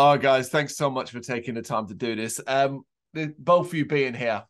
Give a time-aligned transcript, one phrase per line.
[0.00, 2.40] Oh, guys, thanks so much for taking the time to do this.
[2.46, 2.82] Um,
[3.14, 4.44] the, both of you being here,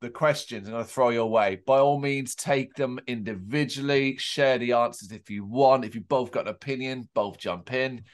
[0.00, 1.60] the questions I'm going to throw your way.
[1.66, 4.16] By all means, take them individually.
[4.18, 5.84] Share the answers if you want.
[5.84, 8.04] If you both got an opinion, both jump in.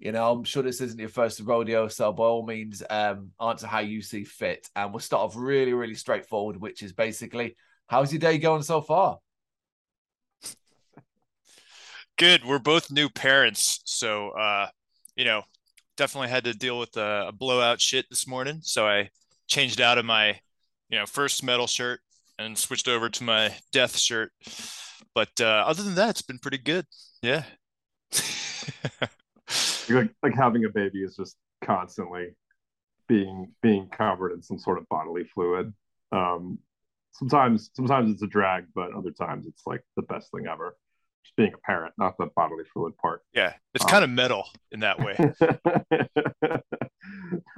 [0.00, 3.68] You know, I'm sure this isn't your first rodeo, so by all means, um, answer
[3.68, 4.68] how you see fit.
[4.74, 7.54] And we'll start off really, really straightforward, which is basically,
[7.86, 9.18] how's your day going so far?
[12.18, 12.44] Good.
[12.44, 14.66] We're both new parents, so uh,
[15.14, 15.42] you know,
[16.02, 18.58] definitely had to deal with a, a blowout shit this morning.
[18.62, 19.10] So I
[19.46, 20.40] changed out of my,
[20.88, 22.00] you know, first metal shirt
[22.40, 24.32] and switched over to my death shirt.
[25.14, 26.86] But uh, other than that, it's been pretty good.
[27.22, 27.44] Yeah.
[29.88, 32.30] like like having a baby is just constantly
[33.06, 35.72] being being covered in some sort of bodily fluid.
[36.10, 36.58] Um,
[37.12, 40.76] sometimes sometimes it's a drag, but other times it's like the best thing ever.
[41.24, 43.22] Just being a parent, not the bodily fluid part.
[43.32, 45.16] Yeah, it's um, kind of metal in that way.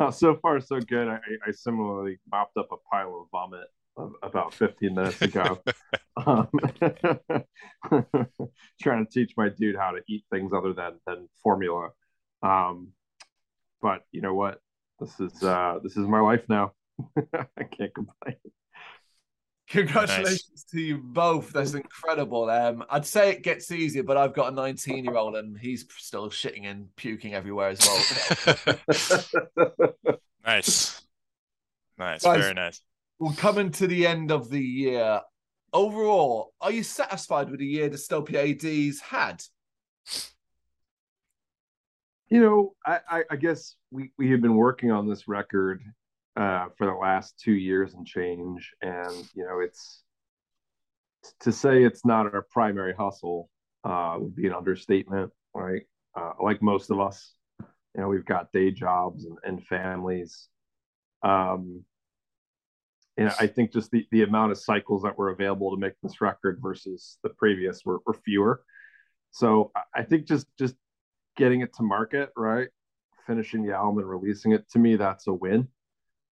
[0.12, 1.08] so far, so good.
[1.08, 3.68] I, I similarly mopped up a pile of vomit
[4.22, 5.60] about 15 minutes ago.
[6.26, 6.48] um,
[8.80, 11.90] trying to teach my dude how to eat things other than than formula.
[12.42, 12.88] Um,
[13.80, 14.60] but you know what?
[15.00, 16.72] This is uh, this is my life now.
[17.34, 18.36] I can't complain.
[19.68, 20.64] Congratulations nice.
[20.72, 21.52] to you both.
[21.52, 22.50] That's incredible.
[22.50, 25.86] Um, I'd say it gets easier, but I've got a 19 year old and he's
[25.98, 28.76] still shitting and puking everywhere as well.
[30.46, 31.00] nice.
[31.98, 32.22] Nice.
[32.22, 32.80] Guys, Very nice.
[33.18, 35.20] We're coming to the end of the year.
[35.72, 39.42] Overall, are you satisfied with the year Dystopia ADs had?
[42.28, 45.82] You know, I, I, I guess we, we have been working on this record
[46.36, 50.02] uh, for the last two years and change, and you know, it's
[51.40, 53.48] to say it's not our primary hustle
[53.84, 55.82] uh, would be an understatement, right?
[56.14, 60.48] Uh, like most of us, you know, we've got day jobs and, and families.
[61.22, 61.84] Um,
[63.16, 66.20] and I think just the, the amount of cycles that were available to make this
[66.20, 68.62] record versus the previous were, were fewer.
[69.30, 70.74] So I think just just
[71.36, 72.68] getting it to market, right?
[73.26, 75.68] Finishing the album and releasing it, to me, that's a win.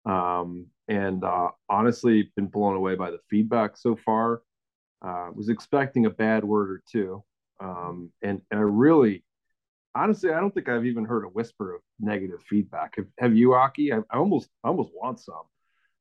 [0.04, 4.42] Um, and uh, honestly, been blown away by the feedback so far.
[5.02, 7.24] Uh, was expecting a bad word or two,
[7.58, 9.24] um, and and I really,
[9.94, 12.96] honestly, I don't think I've even heard a whisper of negative feedback.
[12.96, 13.94] Have, have you, Aki?
[13.94, 15.44] I, I almost I almost want some,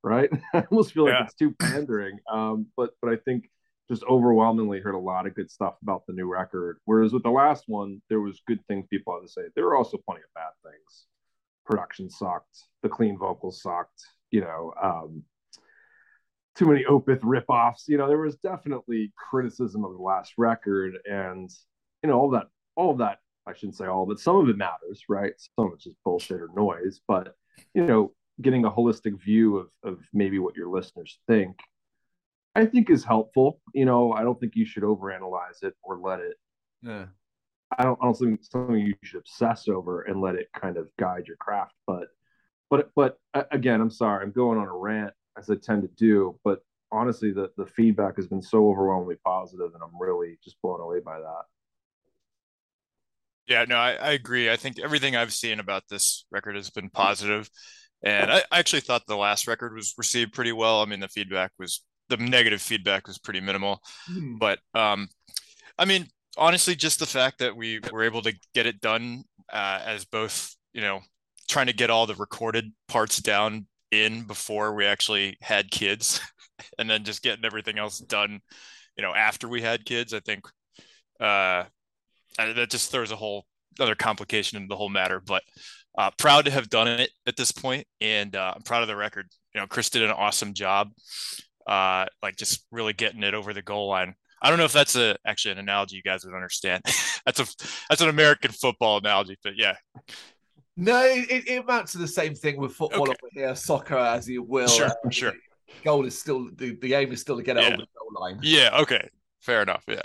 [0.03, 0.29] right?
[0.53, 1.23] I almost feel like yeah.
[1.23, 2.19] it's too pandering.
[2.29, 3.49] Um, but but I think
[3.89, 6.79] just overwhelmingly heard a lot of good stuff about the new record.
[6.85, 9.41] Whereas with the last one, there was good things people had to say.
[9.55, 11.05] There were also plenty of bad things.
[11.69, 12.65] Production sucked.
[12.83, 14.01] The clean vocals sucked.
[14.31, 15.23] You know, um,
[16.55, 17.87] too many Opeth ripoffs.
[17.87, 21.49] You know, there was definitely criticism of the last record, and
[22.03, 22.47] you know all that.
[22.75, 23.19] All that.
[23.47, 25.33] I shouldn't say all, but some of it matters, right?
[25.55, 27.01] Some of it's just bullshit or noise.
[27.07, 27.35] But
[27.73, 31.57] you know, getting a holistic view of of maybe what your listeners think
[32.55, 33.61] I think is helpful.
[33.73, 36.35] You know, I don't think you should overanalyze it or let it.
[36.81, 37.05] Yeah.
[37.77, 37.99] I don't.
[38.01, 41.37] I don't think something you should obsess over and let it kind of guide your
[41.37, 41.73] craft.
[41.85, 42.07] But,
[42.69, 43.17] but, but
[43.51, 44.23] again, I'm sorry.
[44.23, 46.39] I'm going on a rant as I tend to do.
[46.43, 46.59] But
[46.91, 50.99] honestly, the the feedback has been so overwhelmingly positive, and I'm really just blown away
[50.99, 51.43] by that.
[53.47, 54.49] Yeah, no, I, I agree.
[54.49, 56.91] I think everything I've seen about this record has been.
[58.01, 60.81] And I, I actually thought the last record was received pretty well.
[60.81, 63.81] I mean, the feedback was the negative feedback was pretty minimal.
[64.09, 64.39] Mm.
[64.39, 65.09] But um,
[65.77, 66.07] I mean,
[66.39, 70.55] honestly, just the fact that we were able to get it done uh, as both,
[70.73, 71.01] you know,
[71.47, 76.21] trying to get all the recorded parts down in before we actually had kids,
[76.79, 78.39] and then just getting everything else done,
[78.97, 80.13] you know, after we had kids.
[80.13, 80.45] I think
[81.19, 81.63] uh,
[82.37, 83.45] that just throws a whole
[83.79, 85.21] other complication into the whole matter.
[85.25, 85.43] But
[85.97, 88.95] uh, proud to have done it at this point, and uh, I'm proud of the
[88.95, 89.27] record.
[89.53, 90.91] You know, Chris did an awesome job
[91.69, 94.15] uh, like just really getting it over the goal line.
[94.41, 96.83] I don't know if that's a actually an analogy you guys would understand.
[97.25, 97.45] that's a
[97.89, 99.75] that's an American football analogy, but yeah.
[100.77, 103.11] No, it, it amounts to the same thing with football okay.
[103.11, 104.67] over here, soccer as you will.
[104.67, 105.33] Sure, uh, sure.
[105.83, 107.67] Goal is still the, the aim is still to get it yeah.
[107.67, 108.39] over the goal line.
[108.41, 108.79] Yeah.
[108.81, 109.09] Okay.
[109.41, 109.83] Fair enough.
[109.87, 110.01] Yeah.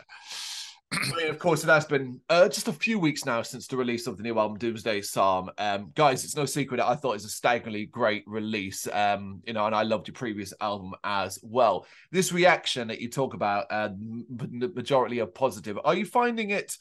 [0.95, 3.77] I mean, of course, it has been uh, just a few weeks now since the
[3.77, 5.51] release of the new album Doomsday Psalm.
[5.59, 8.87] Um, guys, it's no secret I thought it's a staggeringly great release.
[8.93, 11.87] Um, you know, and I loved your previous album as well.
[12.11, 13.91] This reaction that you talk about, uh,
[14.29, 15.79] majority are positive.
[15.85, 16.77] Are you finding it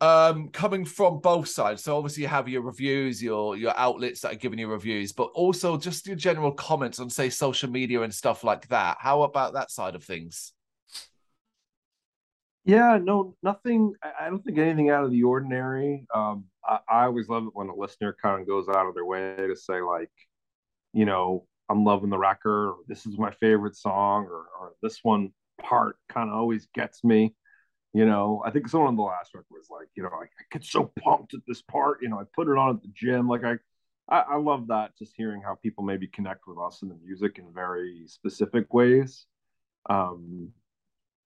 [0.00, 1.84] um, coming from both sides?
[1.84, 5.30] So obviously you have your reviews, your your outlets that are giving you reviews, but
[5.34, 8.96] also just your general comments on, say, social media and stuff like that.
[9.00, 10.53] How about that side of things?
[12.64, 13.92] Yeah, no, nothing.
[14.18, 16.06] I don't think anything out of the ordinary.
[16.14, 19.04] Um, I, I always love it when a listener kind of goes out of their
[19.04, 20.10] way to say like,
[20.94, 22.68] you know, I'm loving the record.
[22.70, 27.04] Or, this is my favorite song, or, or this one part kind of always gets
[27.04, 27.34] me.
[27.92, 30.44] You know, I think someone on the last record was like, you know, I, I
[30.50, 31.98] get so pumped at this part.
[32.02, 33.28] You know, I put it on at the gym.
[33.28, 33.54] Like I,
[34.08, 34.96] I, I love that.
[34.98, 39.26] Just hearing how people maybe connect with us in the music in very specific ways.
[39.88, 40.50] Um,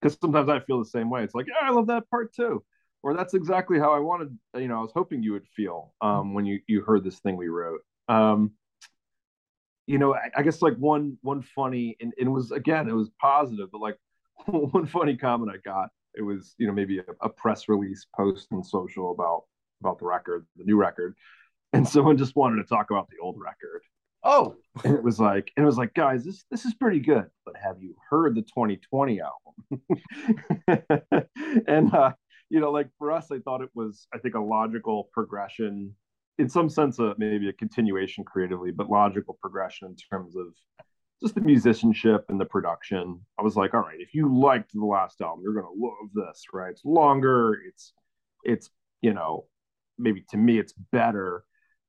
[0.00, 1.24] because sometimes I feel the same way.
[1.24, 2.64] It's like, yeah, I love that part too,
[3.02, 4.36] or that's exactly how I wanted.
[4.54, 7.36] You know, I was hoping you would feel um, when you you heard this thing
[7.36, 7.80] we wrote.
[8.08, 8.52] Um,
[9.86, 12.94] you know, I, I, guess like one one funny and, and, it was again it
[12.94, 13.96] was positive, but like
[14.46, 18.48] one funny comment I got it was you know maybe a, a press release post
[18.52, 19.44] on social about
[19.80, 21.14] about the record, the new record,
[21.72, 23.82] and someone just wanted to talk about the old record.
[24.24, 27.26] Oh, and it was like, and it was like, guys, this this is pretty good,
[27.44, 29.82] but have you heard the 2020 album?
[31.66, 32.12] and uh,
[32.50, 35.94] you know, like for us, I thought it was, I think, a logical progression,
[36.38, 40.46] in some sense, a, maybe a continuation creatively, but logical progression in terms of
[41.20, 43.20] just the musicianship and the production.
[43.38, 46.44] I was like, all right, if you liked the last album, you're gonna love this,
[46.52, 46.70] right?
[46.70, 47.92] It's longer, it's
[48.44, 48.70] it's
[49.02, 49.46] you know,
[49.98, 51.44] maybe to me it's better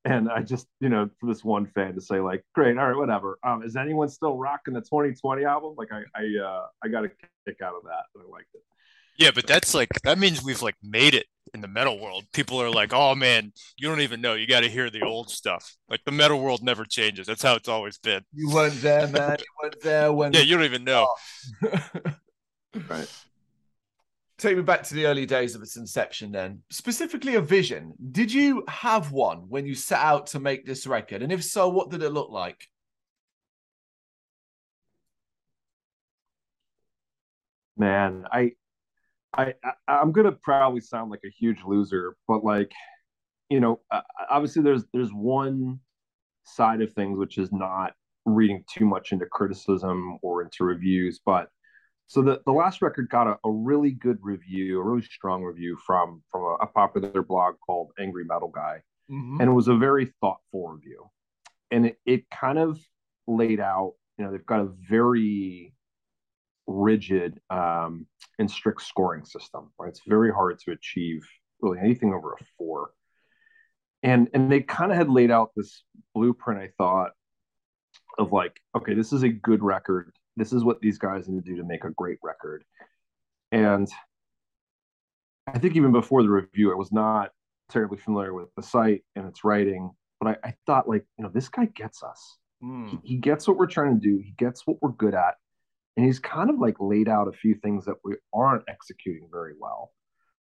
[0.05, 2.97] and I just, you know, for this one fan to say like, great, all right,
[2.97, 3.37] whatever.
[3.43, 5.75] Um, is anyone still rocking the 2020 album?
[5.77, 7.09] Like, I, I, uh, I got a
[7.45, 8.61] kick out of that, and I liked it.
[9.17, 12.23] Yeah, but that's like that means we've like made it in the metal world.
[12.31, 14.35] People are like, "Oh man, you don't even know.
[14.35, 17.27] You got to hear the old stuff." Like the metal world never changes.
[17.27, 18.23] That's how it's always been.
[18.31, 19.35] You weren't there, man.
[19.39, 20.31] You weren't there when.
[20.31, 21.13] yeah, you don't even know.
[22.87, 23.09] right
[24.39, 26.61] take me back to the early days of its inception then.
[26.69, 27.93] Specifically a vision.
[28.11, 31.21] Did you have one when you set out to make this record?
[31.21, 32.57] And if so what did it look like?
[37.77, 38.51] Man i
[39.33, 39.53] i,
[39.87, 42.71] I am gonna probably sound like a huge loser but like
[43.49, 43.79] you know
[44.29, 45.79] obviously there's there's one
[46.43, 47.93] side of things which is not
[48.25, 51.49] reading too much into criticism or into reviews but
[52.09, 55.77] so the, the last record got a, a really good review, a really strong review
[55.85, 59.39] from from a, a popular blog called Angry Metal Guy, mm-hmm.
[59.39, 61.07] and it was a very thoughtful review,
[61.69, 62.79] and it, it kind of
[63.27, 65.75] laid out, you know, they've got a very
[66.65, 68.07] rigid um,
[68.39, 69.69] and strict scoring system.
[69.77, 71.21] Right, it's very hard to achieve
[71.61, 72.89] really anything over a four,
[74.01, 75.83] and and they kind of had laid out this
[76.15, 76.59] blueprint.
[76.59, 77.11] I thought
[78.17, 81.51] of like, okay, this is a good record this is what these guys need to
[81.51, 82.63] do to make a great record.
[83.51, 83.87] And
[85.47, 87.31] I think even before the review, I was not
[87.69, 91.31] terribly familiar with the site and its writing, but I, I thought like, you know,
[91.33, 92.37] this guy gets us.
[92.63, 92.89] Mm.
[92.89, 94.21] He, he gets what we're trying to do.
[94.23, 95.35] He gets what we're good at.
[95.97, 99.53] And he's kind of like laid out a few things that we aren't executing very
[99.59, 99.91] well.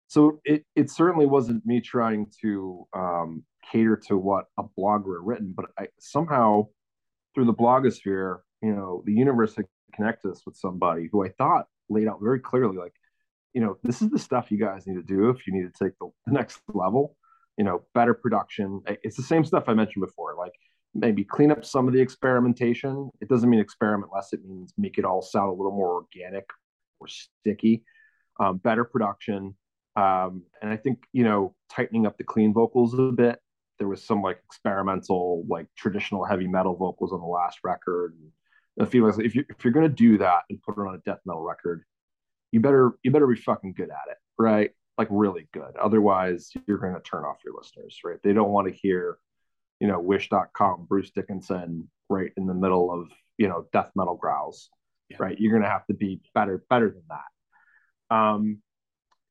[0.08, 5.26] So it, it certainly wasn't me trying to um, cater to what a blogger had
[5.26, 6.68] written, but I somehow
[7.34, 9.66] through the blogosphere, you know, the universe had
[9.98, 12.94] connect us with somebody who I thought laid out very clearly, like,
[13.54, 15.84] you know, this is the stuff you guys need to do if you need to
[15.84, 17.18] take the, the next level.
[17.58, 18.84] You know, better production.
[19.02, 20.36] It's the same stuff I mentioned before.
[20.38, 20.54] Like
[20.94, 23.10] maybe clean up some of the experimentation.
[23.20, 24.32] It doesn't mean experiment less.
[24.32, 26.46] It means make it all sound a little more organic
[27.00, 27.84] or sticky.
[28.40, 29.56] Um, better production.
[29.96, 33.40] Um, and I think you know tightening up the clean vocals a bit.
[33.80, 38.14] There was some like experimental, like traditional heavy metal vocals on the last record.
[38.20, 38.32] And,
[38.78, 41.00] the feeling is if you if you're gonna do that and put it on a
[41.00, 41.84] death metal record,
[42.52, 44.72] you better you better be fucking good at it, right?
[44.98, 45.76] Like really good.
[45.82, 48.20] Otherwise, you're gonna turn off your listeners, right?
[48.24, 49.18] They don't want to hear,
[49.80, 54.70] you know, wish.com, Bruce Dickinson, right in the middle of you know death metal growls,
[55.10, 55.18] yeah.
[55.20, 55.40] right?
[55.40, 58.16] You're gonna have to be better better than that.
[58.16, 58.62] Um,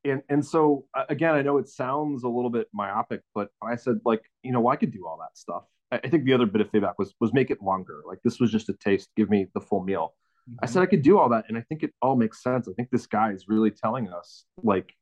[0.05, 4.00] and and so again, I know it sounds a little bit myopic, but I said
[4.05, 5.65] like, you know, well, I could do all that stuff.
[5.93, 8.02] I think the other bit of feedback was was make it longer.
[8.07, 9.11] Like this was just a taste.
[9.16, 10.14] Give me the full meal.
[10.49, 10.59] Mm-hmm.
[10.62, 12.69] I said I could do all that, and I think it all makes sense.
[12.69, 14.93] I think this guy is really telling us like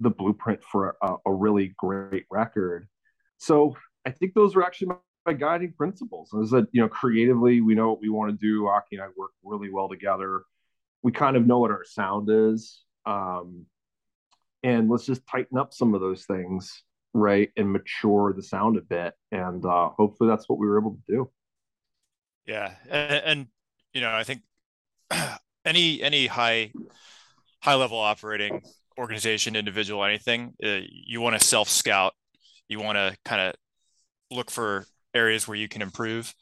[0.00, 2.86] the blueprint for a, a really great record.
[3.38, 4.96] So I think those are actually my,
[5.26, 6.32] my guiding principles.
[6.34, 8.68] Is that you know creatively we know what we want to do.
[8.68, 10.42] Aki and I work really well together.
[11.02, 13.64] We kind of know what our sound is, um,
[14.62, 18.80] and let's just tighten up some of those things right and mature the sound a
[18.80, 21.30] bit and uh hopefully that's what we were able to do
[22.46, 23.46] yeah and, and
[23.92, 24.42] you know i think
[25.64, 26.72] any any high
[27.62, 28.62] high level operating
[28.98, 32.14] organization individual anything uh, you want to self scout
[32.68, 33.54] you want to kind of
[34.30, 36.32] look for areas where you can improve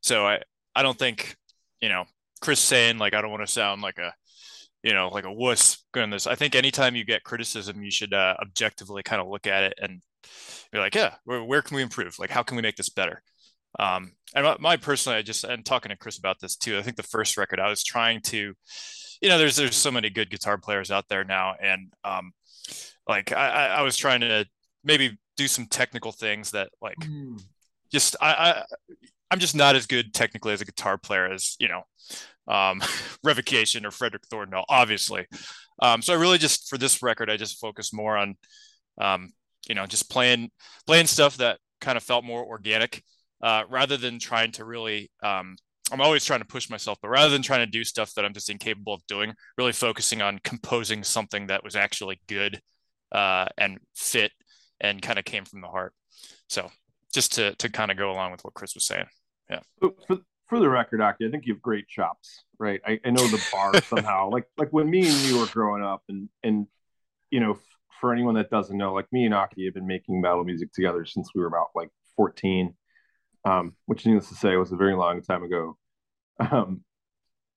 [0.00, 0.40] so i
[0.74, 1.36] i don't think
[1.80, 2.04] you know
[2.40, 4.12] chris saying like i don't want to sound like a
[4.82, 6.26] you know like a wuss on this.
[6.26, 9.74] I think anytime you get criticism, you should uh, objectively kind of look at it
[9.80, 10.00] and
[10.72, 12.18] be like, yeah, where, where can we improve?
[12.18, 13.22] Like, how can we make this better?
[13.78, 16.78] Um, and my, my personally, I just and talking to Chris about this too.
[16.78, 18.54] I think the first record I was trying to,
[19.20, 22.32] you know, there's there's so many good guitar players out there now, and um,
[23.08, 24.46] like I, I was trying to
[24.82, 27.42] maybe do some technical things that like mm.
[27.92, 28.62] just I, I
[29.30, 31.82] I'm just not as good technically as a guitar player as you know
[32.48, 32.82] um,
[33.24, 35.26] Revocation or Frederick Thornhill, obviously.
[35.82, 38.36] Um, so I really just for this record, I just focused more on
[39.00, 39.32] um,
[39.68, 40.50] you know just playing
[40.86, 43.02] playing stuff that kind of felt more organic
[43.42, 45.56] uh, rather than trying to really um,
[45.92, 48.32] i'm always trying to push myself but rather than trying to do stuff that i'm
[48.34, 52.60] just incapable of doing really focusing on composing something that was actually good
[53.12, 54.32] uh, and fit
[54.80, 55.94] and kind of came from the heart.
[56.48, 56.70] So
[57.14, 59.06] just to to kind of go along with what chris was saying.
[59.48, 59.60] Yeah.
[59.80, 60.18] For,
[60.48, 62.80] for the record aki i think you have great chops right?
[62.86, 64.30] I, I know the bar somehow.
[64.30, 66.66] Like like when me and you were growing up and and
[67.30, 67.58] you know
[68.00, 71.04] for anyone that doesn't know like me and aki have been making metal music together
[71.04, 72.74] since we were about like 14
[73.46, 75.78] um, which needless to say was a very long time ago.
[76.38, 76.82] Um,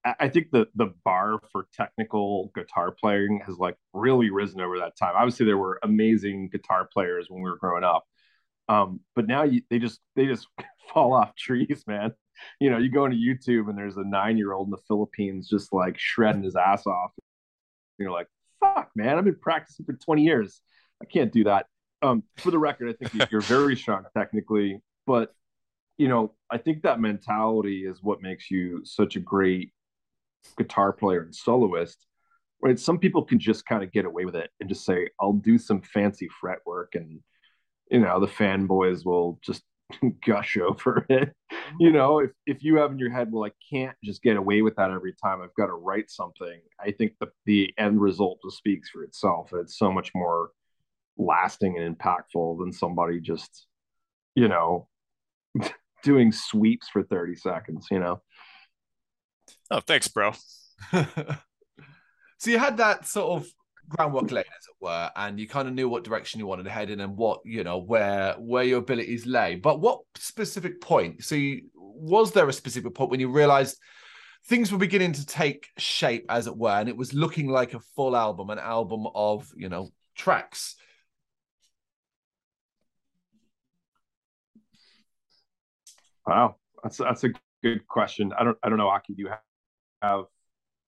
[0.05, 4.95] I think the the bar for technical guitar playing has like really risen over that
[4.97, 5.15] time.
[5.17, 8.05] Obviously, there were amazing guitar players when we were growing up,
[8.69, 10.47] um, but now you, they just they just
[10.93, 12.13] fall off trees, man.
[12.61, 15.49] You know, you go into YouTube and there's a nine year old in the Philippines
[15.49, 17.11] just like shredding his ass off.
[17.97, 18.27] You're like,
[18.59, 20.61] fuck, man, I've been practicing for 20 years.
[21.01, 21.67] I can't do that.
[22.01, 25.33] Um, for the record, I think you're very strong technically, but
[25.97, 29.73] you know, I think that mentality is what makes you such a great
[30.57, 32.05] guitar player and soloist.
[32.61, 32.79] Right?
[32.79, 35.57] Some people can just kind of get away with it and just say, I'll do
[35.57, 37.19] some fancy fretwork and
[37.89, 39.63] you know, the fanboys will just
[40.25, 41.29] gush over it.
[41.29, 41.75] Mm-hmm.
[41.79, 44.61] You know, if if you have in your head, well, I can't just get away
[44.61, 45.41] with that every time.
[45.41, 46.61] I've got to write something.
[46.79, 49.51] I think the the end result just speaks for itself.
[49.53, 50.51] It's so much more
[51.17, 53.67] lasting and impactful than somebody just,
[54.35, 54.87] you know,
[56.03, 58.21] doing sweeps for 30 seconds, you know?
[59.69, 60.31] Oh, thanks, bro.
[60.93, 61.05] so
[62.45, 63.49] you had that sort of
[63.89, 66.69] groundwork laid, as it were, and you kind of knew what direction you wanted to
[66.69, 69.55] head in and what, you know, where where your abilities lay.
[69.55, 71.23] But what specific point?
[71.23, 73.77] So you, was there a specific point when you realized
[74.45, 77.79] things were beginning to take shape, as it were, and it was looking like a
[77.95, 80.75] full album, an album of, you know, tracks?
[86.25, 87.29] Wow, that's that's a
[87.63, 88.31] good question.
[88.37, 89.15] I don't I don't know, Aki.
[89.15, 89.29] Do you
[90.01, 90.25] have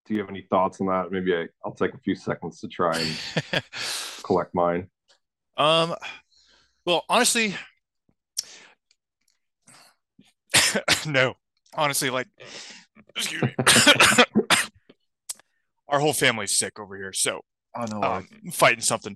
[0.05, 1.12] do you have any thoughts on that?
[1.12, 3.63] Maybe I, I'll take a few seconds to try and
[4.24, 4.89] collect mine.
[5.58, 5.96] Um,
[6.86, 7.55] well, honestly,
[11.08, 11.36] no.
[11.74, 12.27] Honestly, like,
[13.15, 13.55] excuse me.
[15.88, 17.41] Our whole family's sick over here, so
[17.75, 19.15] I know um, fighting something.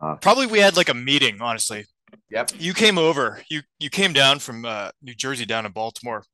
[0.00, 1.84] Uh, Probably we had like a meeting, honestly,
[2.30, 2.52] Yep.
[2.58, 3.42] You came over.
[3.48, 6.24] You you came down from uh, New Jersey down to Baltimore,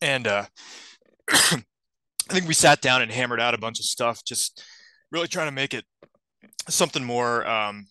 [0.00, 0.46] and uh,
[2.28, 4.62] I think we sat down and hammered out a bunch of stuff, just
[5.10, 5.84] really trying to make it
[6.68, 7.46] something more.
[7.46, 7.86] Um,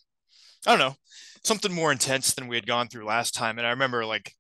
[0.66, 0.96] I don't know,
[1.44, 3.58] something more intense than we had gone through last time.
[3.58, 4.34] And I remember like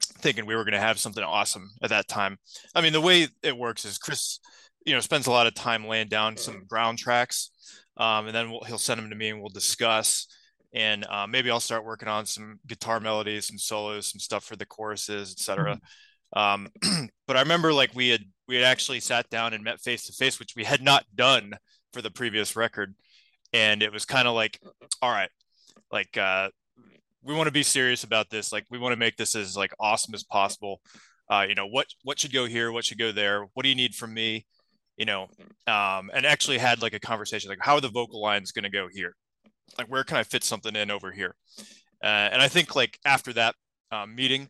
[0.00, 2.38] thinking we were going to have something awesome at that time.
[2.74, 4.38] I mean, the way it works is Chris,
[4.84, 7.50] you know, spends a lot of time laying down some ground tracks,
[7.96, 10.26] um, and then we'll, he'll send them to me and we'll discuss
[10.74, 14.56] and uh, maybe I'll start working on some guitar melodies, some solos, some stuff for
[14.56, 15.76] the choruses, etc.
[15.76, 15.84] Mm-hmm.
[16.32, 16.68] Um,
[17.26, 20.12] but I remember like we had we had actually sat down and met face to
[20.12, 21.54] face, which we had not done
[21.92, 22.94] for the previous record,
[23.52, 24.60] and it was kind of like,
[25.00, 25.30] all right,
[25.90, 26.48] like uh,
[27.22, 28.52] we want to be serious about this.
[28.52, 30.80] Like we want to make this as like awesome as possible.
[31.30, 33.46] Uh, you know what what should go here, what should go there.
[33.54, 34.46] What do you need from me?
[34.96, 35.28] You know,
[35.66, 38.70] um, and actually had like a conversation like how are the vocal lines going to
[38.70, 39.16] go here
[39.78, 41.34] like where can I fit something in over here?
[42.02, 43.54] Uh, and I think like after that
[43.90, 44.48] um, meeting,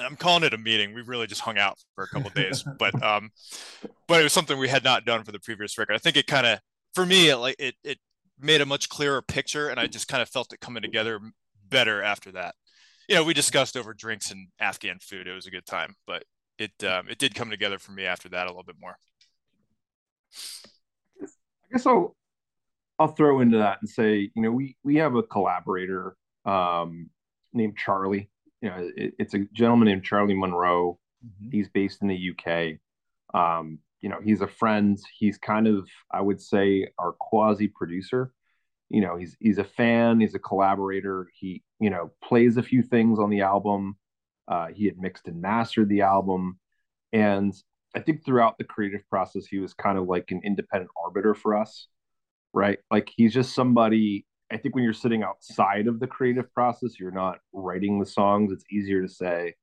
[0.00, 0.94] and I'm calling it a meeting.
[0.94, 3.30] We really just hung out for a couple days, but um,
[4.08, 5.94] but it was something we had not done for the previous record.
[5.94, 6.60] I think it kind of,
[6.94, 7.98] for me, it, like it it
[8.40, 11.20] made a much clearer picture, and I just kind of felt it coming together
[11.68, 12.54] better after that.
[13.08, 15.26] You know, we discussed over drinks and Afghan food.
[15.26, 16.24] It was a good time, but
[16.58, 18.96] it um, it did come together for me after that a little bit more.
[21.22, 21.26] I
[21.72, 22.16] guess I'll
[22.98, 26.16] I'll throw into that and say, you know, we we have a collaborator
[26.46, 27.10] um,
[27.52, 28.29] named Charlie.
[28.60, 30.98] You know, it, it's a gentleman named Charlie Monroe.
[31.24, 31.50] Mm-hmm.
[31.50, 32.78] He's based in the UK.
[33.34, 34.98] Um, you know, he's a friend.
[35.18, 38.32] He's kind of, I would say, our quasi producer.
[38.88, 40.20] You know, he's he's a fan.
[40.20, 41.28] He's a collaborator.
[41.38, 43.96] He, you know, plays a few things on the album.
[44.48, 46.58] Uh, he had mixed and mastered the album,
[47.12, 47.54] and
[47.94, 51.56] I think throughout the creative process, he was kind of like an independent arbiter for
[51.56, 51.86] us
[52.52, 52.78] right?
[52.90, 54.26] Like he's just somebody.
[54.50, 58.52] I think when you're sitting outside of the creative process, you're not writing the songs.
[58.52, 59.54] It's easier to say,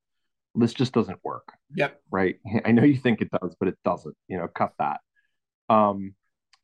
[0.56, 2.02] "This just doesn't work." Yep.
[2.12, 2.40] Right.
[2.66, 4.16] I know you think it does, but it doesn't.
[4.28, 5.02] You know, cut that.
[5.70, 6.16] Um,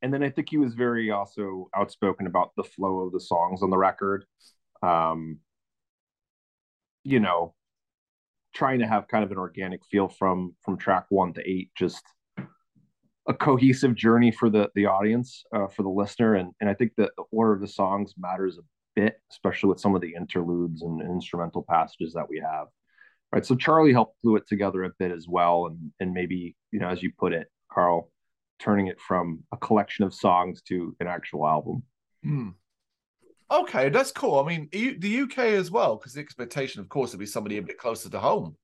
[0.02, 3.64] and then I think he was very also outspoken about the flow of the songs
[3.64, 4.26] on the record.
[4.82, 5.40] Um,
[7.04, 7.54] you know,
[8.54, 12.04] trying to have kind of an organic feel from from track one to eight, just
[13.28, 16.94] a cohesive journey for the the audience, uh, for the listener, and and I think
[16.98, 18.62] that the order of the songs matters a
[18.96, 22.68] bit, especially with some of the interludes and, instrumental passages that we have.
[23.32, 26.80] Right, so Charlie helped glue it together a bit as well, and and maybe you
[26.80, 28.12] know, as you put it, Carl,
[28.60, 31.84] turning it from a collection of songs to an actual album.
[32.24, 32.50] Hmm.
[33.52, 34.40] Okay, that's cool.
[34.40, 37.62] I mean, the UK as well, because the expectation, of course, would be somebody a
[37.62, 38.56] bit closer to home.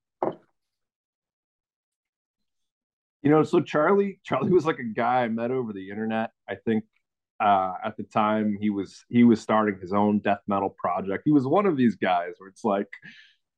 [3.22, 6.32] You know, so Charlie, Charlie was like a guy I met over the internet.
[6.48, 6.86] I think
[7.40, 11.24] uh, at the time he was he was starting his own death metal project.
[11.26, 12.88] He was one of these guys where it's like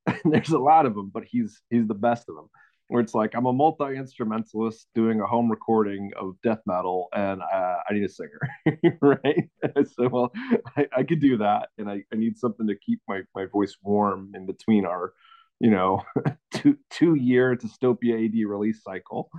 [0.25, 2.50] there's a lot of them, but he's he's the best of them
[2.91, 7.41] where it's like I'm a multi instrumentalist doing a home recording of death metal, and
[7.41, 8.41] uh, I need a singer,
[9.01, 9.50] right?
[9.96, 10.32] so well,
[10.75, 13.77] I, I could do that, and I, I need something to keep my my voice
[13.82, 15.13] warm in between our,
[15.62, 16.01] you know,
[16.53, 19.30] two two year dystopia AD release cycle.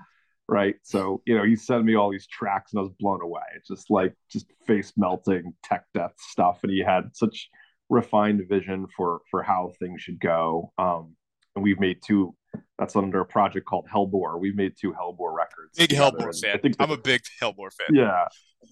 [0.52, 0.74] Right.
[0.82, 3.40] So, you know, he sent me all these tracks and I was blown away.
[3.56, 6.58] It's just like just face melting tech death stuff.
[6.62, 7.48] And he had such
[7.88, 10.70] refined vision for for how things should go.
[10.76, 11.16] Um,
[11.56, 12.34] and we've made two
[12.78, 14.38] that's under a project called Hellbore.
[14.38, 15.78] We've made two Hellbore records.
[15.78, 16.54] Big Hellbore fan.
[16.54, 17.94] I think I'm a big Hellbore fan.
[17.94, 18.26] Yeah,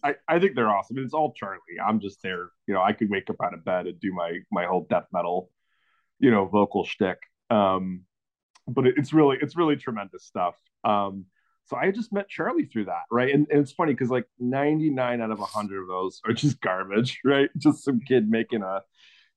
[0.05, 0.99] I, I think they're awesome.
[0.99, 1.61] It's all Charlie.
[1.83, 2.51] I'm just there.
[2.67, 5.07] You know, I could wake up out of bed and do my my whole death
[5.15, 5.49] metal,
[6.19, 7.21] you know, vocal shtick.
[7.49, 8.03] Um,
[8.69, 10.57] but it, it's really it's really tremendous stuff.
[10.85, 11.25] Um,
[11.67, 13.33] so I just met Charlie through that, right?
[13.33, 17.21] And, and it's funny because like 99 out of 100 of those are just garbage,
[17.25, 17.49] right?
[17.57, 18.81] Just some kid making a,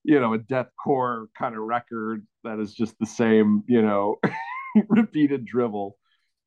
[0.02, 4.16] you know, a deathcore kind of record that is just the same, you know,
[4.88, 5.96] repeated drivel.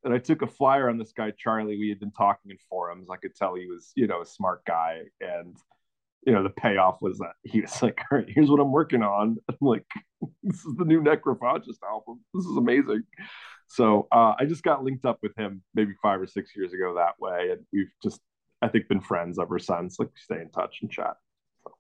[0.03, 1.77] And I took a flyer on this guy, Charlie.
[1.77, 3.09] We had been talking in forums.
[3.09, 5.01] I could tell he was, you know, a smart guy.
[5.21, 5.55] And,
[6.25, 9.01] you know, the payoff was that he was like, all right, here's what I'm working
[9.01, 9.37] on.
[9.49, 9.85] I'm like,
[10.43, 12.19] this is the new Necrophagist album.
[12.33, 13.03] This is amazing.
[13.67, 16.95] So uh, I just got linked up with him maybe five or six years ago
[16.95, 17.49] that way.
[17.51, 18.19] And we've just,
[18.61, 19.99] I think, been friends ever since.
[19.99, 21.15] Like, stay in touch and chat.
[21.63, 21.73] So.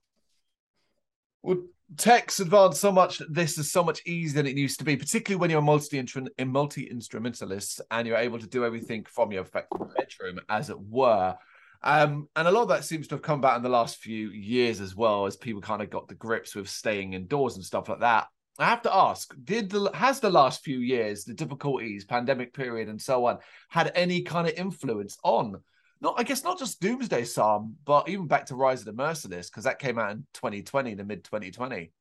[1.43, 1.63] Well,
[1.95, 5.39] tech's advanced so much this is so much easier than it used to be, particularly
[5.39, 6.03] when you're a multi
[6.45, 11.35] multi instrumentalist and you're able to do everything from your bedroom, as it were.
[11.83, 14.29] Um, and a lot of that seems to have come about in the last few
[14.29, 17.87] years as well, as people kind of got the grips with staying indoors and stuff
[17.87, 18.27] like that.
[18.59, 22.89] I have to ask: Did the has the last few years, the difficulties, pandemic period,
[22.89, 23.37] and so on,
[23.69, 25.57] had any kind of influence on
[26.01, 29.49] not I guess not just Doomsday Psalm, but even back to Rise of the Merciless
[29.49, 31.91] because that came out in 2020, the mid 2020.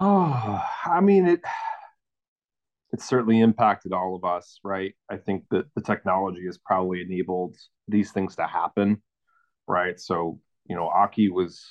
[0.00, 1.40] Oh, ah, I mean it.
[2.92, 4.94] It certainly impacted all of us, right?
[5.10, 7.56] I think that the technology has probably enabled
[7.88, 9.02] these things to happen,
[9.66, 9.98] right?
[9.98, 11.64] So you know, Aki was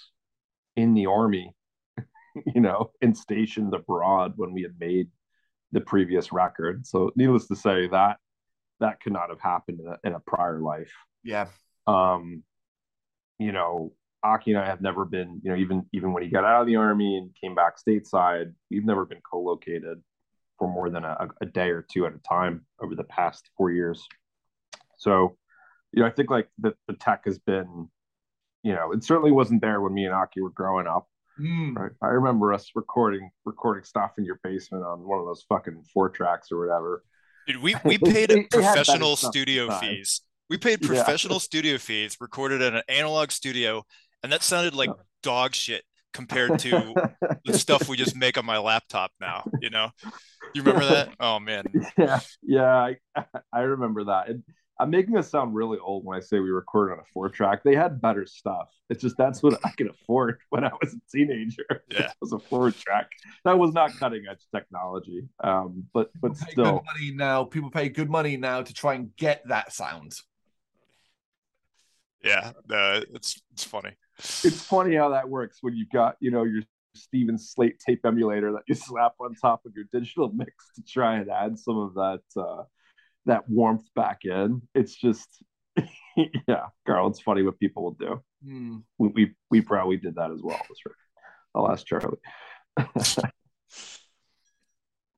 [0.75, 1.55] in the army,
[2.53, 5.09] you know, and stationed abroad when we had made
[5.71, 6.85] the previous record.
[6.85, 8.17] So, needless to say, that
[8.79, 10.91] that could not have happened in a, in a prior life.
[11.23, 11.47] Yeah.
[11.87, 12.43] Um,
[13.39, 16.43] you know, Aki and I have never been, you know, even even when he got
[16.43, 20.01] out of the army and came back stateside, we've never been co-located
[20.59, 23.71] for more than a, a day or two at a time over the past four
[23.71, 24.07] years.
[24.97, 25.37] So,
[25.91, 27.89] you know, I think like the, the tech has been,
[28.61, 31.07] you know, it certainly wasn't there when me and Aki were growing up.
[31.39, 31.75] Mm.
[31.75, 31.91] Right.
[32.01, 36.09] I remember us recording recording stuff in your basement on one of those fucking four
[36.09, 37.03] tracks or whatever.
[37.47, 40.21] Dude, we we paid professional studio fees.
[40.49, 41.39] We paid professional yeah.
[41.39, 43.83] studio fees, recorded in an analog studio,
[44.21, 44.89] and that sounded like
[45.23, 46.93] dog shit compared to
[47.45, 49.49] the stuff we just make on my laptop now.
[49.61, 49.89] You know,
[50.53, 51.09] you remember that?
[51.19, 51.63] Oh man.
[51.97, 54.29] Yeah, yeah, I, I remember that.
[54.29, 54.43] And
[54.81, 57.63] I'm making this sound really old when I say we recorded on a four track.
[57.63, 58.69] They had better stuff.
[58.89, 61.63] It's just that's what I could afford when I was a teenager.
[61.91, 63.11] Yeah, it was a four track.
[63.43, 65.27] That was not cutting edge technology.
[65.43, 67.43] Um, but but still, money now.
[67.43, 70.15] People pay good money now to try and get that sound.
[72.23, 73.91] Yeah, uh, it's it's funny.
[74.17, 76.63] It's funny how that works when you've got you know your
[76.95, 81.17] Steven Slate tape emulator that you slap on top of your digital mix to try
[81.17, 82.21] and add some of that.
[82.35, 82.63] Uh,
[83.25, 84.61] that warmth back in.
[84.73, 85.27] It's just,
[86.47, 87.07] yeah, Carl.
[87.09, 88.21] It's funny what people will do.
[88.45, 88.83] Mm.
[88.97, 90.57] We, we we probably did that as well.
[90.57, 90.95] That's right.
[91.55, 92.17] I'll ask Charlie.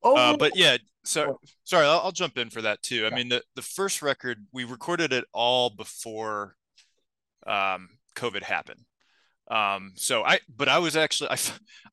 [0.05, 3.07] Oh, uh, but yeah, so sorry, I'll, I'll, jump in for that too.
[3.09, 6.55] I mean, the the first record we recorded it all before
[7.47, 8.81] um, COVID happened.
[9.49, 11.37] Um, so I, but I was actually, I,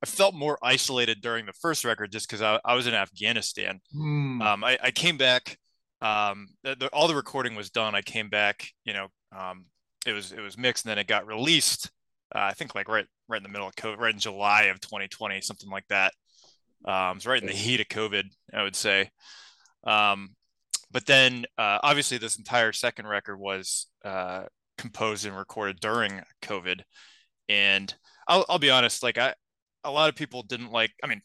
[0.02, 3.80] I felt more isolated during the first record just because I, I was in Afghanistan.
[3.94, 4.42] Mm.
[4.42, 5.58] Um, I, I came back,
[6.02, 7.94] um, the, the, all the recording was done.
[7.94, 9.66] I came back, you know, um,
[10.06, 11.90] it was, it was mixed and then it got released.
[12.34, 14.80] Uh, I think like right, right in the middle of COVID, right in July of
[14.80, 16.12] 2020, something like that.
[16.84, 19.10] Um, it's right in the heat of COVID, I would say.
[19.84, 20.34] Um,
[20.90, 24.44] but then uh, obviously this entire second record was uh,
[24.78, 26.80] composed and recorded during COVID.
[27.48, 27.94] And
[28.26, 29.34] I'll, I'll be honest, like I,
[29.84, 31.22] a lot of people didn't like, I mean,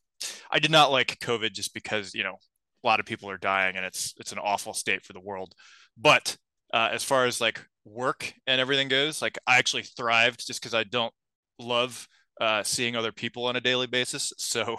[0.51, 2.38] I did not like COVID just because, you know,
[2.85, 5.53] a lot of people are dying and it's, it's an awful state for the world.
[5.97, 6.37] But
[6.73, 10.73] uh, as far as like work and everything goes, like I actually thrived just because
[10.73, 11.13] I don't
[11.59, 12.07] love
[12.39, 14.31] uh, seeing other people on a daily basis.
[14.45, 14.77] So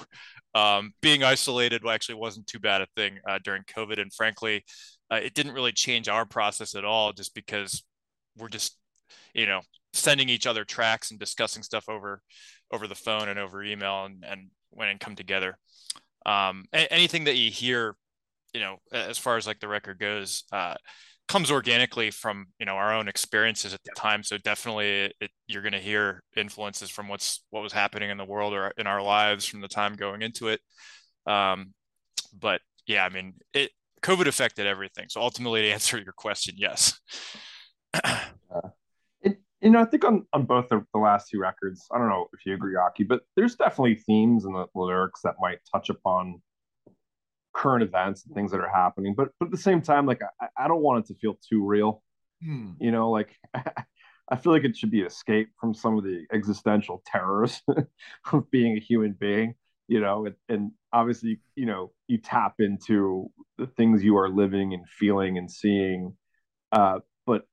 [0.54, 4.00] um, being isolated actually wasn't too bad a thing uh, during COVID.
[4.00, 4.64] And frankly,
[5.10, 7.82] uh, it didn't really change our process at all just because
[8.38, 8.78] we're just,
[9.34, 9.60] you know,
[9.92, 12.22] sending each other tracks and discussing stuff over
[12.72, 15.58] over the phone and over email and, and when and come together.
[16.26, 17.96] Um, anything that you hear,
[18.52, 20.74] you know, as far as like the record goes, uh,
[21.28, 24.22] comes organically from you know our own experiences at the time.
[24.22, 28.24] So definitely it, you're going to hear influences from what's what was happening in the
[28.24, 30.60] world or in our lives from the time going into it.
[31.26, 31.72] Um,
[32.38, 33.70] but yeah i mean it
[34.02, 35.06] covid affected everything.
[35.08, 36.98] So ultimately to answer your question yes.
[38.48, 38.68] Uh,
[39.62, 42.26] you know i think on on both the, the last two records i don't know
[42.32, 46.40] if you agree aki but there's definitely themes in the lyrics that might touch upon
[47.56, 49.14] current events and things that are happening.
[49.16, 51.64] But but at the same time, like I, I don't want it to feel too
[51.64, 52.02] real.
[52.42, 52.72] Hmm.
[52.78, 57.02] You know, like I feel like it should be escape from some of the existential
[57.06, 57.62] terrors
[58.32, 59.54] of being a human being.
[59.88, 64.74] You know, and, and obviously, you know, you tap into the things you are living
[64.74, 66.16] and feeling and seeing.
[66.72, 67.44] Uh, but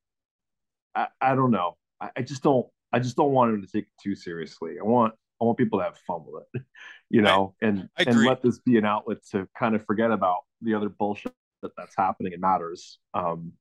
[0.96, 1.78] I, I don't know.
[2.04, 2.68] I, I just don't.
[2.92, 4.76] I just don't want him to take it too seriously.
[4.80, 6.62] I want I want people to have fun with it,
[7.10, 10.12] you know, I, and I and let this be an outlet to kind of forget
[10.12, 13.00] about the other bullshit that that's happening and matters.
[13.14, 13.54] Um,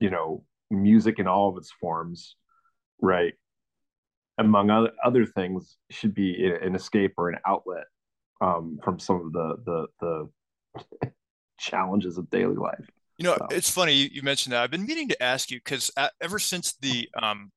[0.00, 2.36] you know, music in all of its forms,
[3.00, 3.34] right?
[4.38, 7.84] Among other other things, should be an escape or an outlet
[8.40, 10.28] um, from some of the the
[11.02, 11.10] the
[11.58, 12.88] challenges of daily life.
[13.18, 13.48] You know, so.
[13.50, 14.62] it's funny you, you, mentioned that.
[14.62, 15.90] I've been meaning to ask you because
[16.22, 17.52] ever since the um,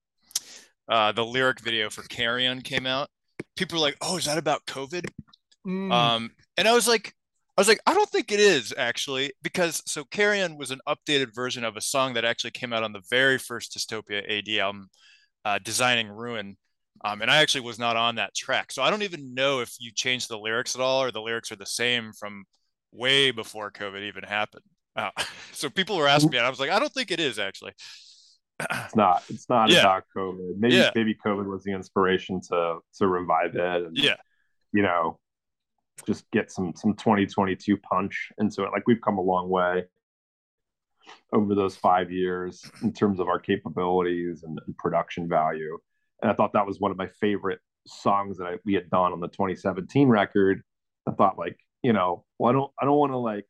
[0.90, 3.10] uh, the lyric video for Carrion came out,
[3.56, 5.06] people were like, "Oh, is that about COVID?"
[5.66, 5.92] Mm.
[5.92, 7.14] Um, and I was like,
[7.58, 11.36] I was like, I don't think it is actually, because so Carrion was an updated
[11.36, 14.90] version of a song that actually came out on the very first Dystopia AD album,
[15.46, 16.58] uh, Designing Ruin.
[17.06, 18.72] Um, and I actually was not on that track.
[18.72, 21.52] So I don't even know if you changed the lyrics at all or the lyrics
[21.52, 22.46] are the same from
[22.92, 24.64] way before COVID even happened.
[24.96, 25.12] Uh,
[25.52, 27.74] so people were asking me, and I was like, I don't think it is actually
[28.60, 29.82] it's not it's not yeah.
[29.82, 30.58] about covid.
[30.58, 30.92] Maybe yeah.
[30.96, 34.16] maybe covid was the inspiration to to revive it and yeah.
[34.72, 35.20] you know
[36.06, 38.72] just get some some 2022 punch into it.
[38.72, 39.86] Like we've come a long way
[41.34, 45.78] over those five years in terms of our capabilities and, and production value.
[46.22, 49.12] And i thought that was one of my favorite songs that I, we had done
[49.12, 50.64] on the 2017 record.
[51.08, 53.46] I thought like you know well i don't i don't want to like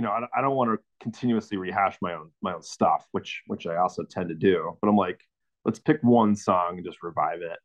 [0.00, 3.42] you know, I, I don't want to continuously rehash my own my own stuff, which
[3.48, 4.78] which I also tend to do.
[4.80, 5.20] But I'm like,
[5.66, 7.58] let's pick one song and just revive it.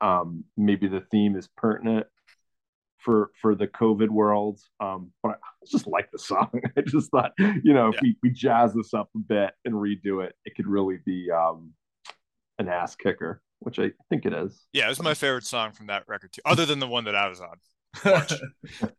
[0.00, 2.08] Um, maybe the theme is pertinent
[2.98, 4.58] for for the COVID world.
[4.80, 6.50] Um, but I just like the song.
[6.76, 8.00] I just thought, you know, if yeah.
[8.02, 11.72] we, we jazz this up a bit and redo it, it could really be um,
[12.58, 14.60] an ass kicker, which I think it is.
[14.72, 17.14] Yeah, it was my favorite song from that record too, other than the one that
[17.14, 17.60] I was on.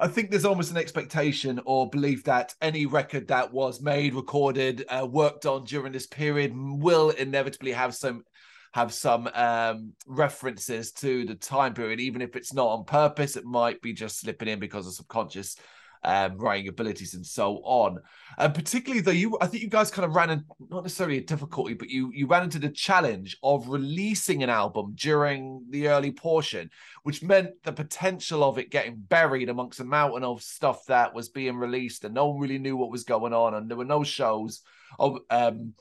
[0.00, 4.84] I think there's almost an expectation or belief that any record that was made, recorded,
[4.88, 8.24] uh, worked on during this period will inevitably have some
[8.72, 13.36] have some um, references to the time period, even if it's not on purpose.
[13.36, 15.56] It might be just slipping in because of subconscious
[16.04, 17.98] um, writing abilities and so on.
[18.38, 21.74] And particularly though, you I think you guys kind of ran not necessarily a difficulty,
[21.74, 26.70] but you you ran into the challenge of releasing an album during the early portion,
[27.02, 31.28] which meant the potential of it getting buried amongst a mountain of stuff that was
[31.28, 34.02] being released and no one really knew what was going on and there were no
[34.02, 34.62] shows.
[34.98, 35.74] Of um,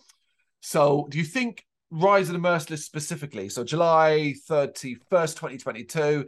[0.62, 3.50] so do you think Rise of the Merciless specifically?
[3.50, 6.28] So July 31st, 2022,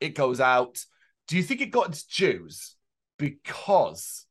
[0.00, 0.84] it goes out.
[1.28, 2.75] Do you think it got its dues?
[3.18, 4.26] Because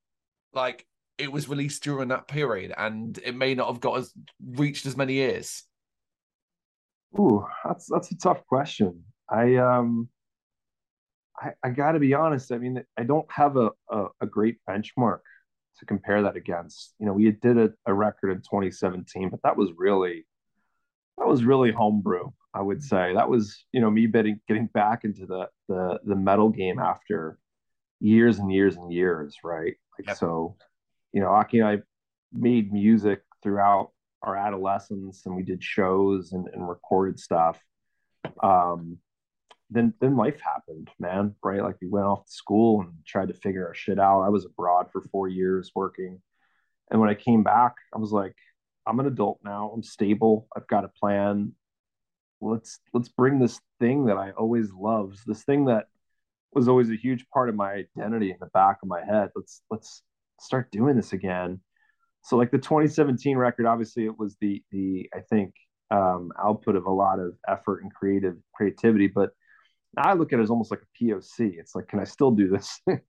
[0.54, 0.86] like
[1.18, 4.14] it was released during that period and it may not have got as
[4.46, 5.64] reached as many ears?
[7.20, 9.04] Ooh, that's that's a tough question.
[9.30, 10.10] I um
[11.38, 12.52] I, I got to be honest.
[12.52, 15.20] I mean, I don't have a, a, a, great benchmark
[15.80, 16.94] to compare that against.
[16.98, 20.26] You know, we did a, a record in 2017, but that was really
[21.18, 22.32] that was really homebrew.
[22.54, 26.16] I would say that was you know me getting getting back into the the the
[26.16, 27.38] metal game after
[28.06, 29.74] years and years and years, right?
[29.98, 30.18] Like yep.
[30.18, 30.56] so,
[31.12, 31.78] you know, Aki and I
[32.32, 33.92] made music throughout
[34.22, 37.60] our adolescence, and we did shows and, and recorded stuff.
[38.42, 39.00] Um,
[39.72, 41.36] then then life happened, man.
[41.44, 41.64] Right?
[41.64, 44.22] Like we went off to school and tried to figure our shit out.
[44.22, 46.22] I was abroad for four years working,
[46.92, 48.36] and when I came back, I was like,
[48.86, 49.72] I'm an adult now.
[49.74, 50.48] I'm stable.
[50.56, 51.54] I've got a plan.
[52.40, 55.86] Let's let's bring this thing that I always loved, this thing that
[56.56, 59.30] was always a huge part of my identity in the back of my head.
[59.36, 60.02] Let's let's
[60.40, 61.60] start doing this again.
[62.24, 65.54] So like the 2017 record, obviously it was the the I think
[65.92, 69.32] um, output of a lot of effort and creative creativity, but
[69.98, 71.54] I look at it as almost like a POC.
[71.58, 72.80] It's like, can I still do this?
[72.88, 73.02] can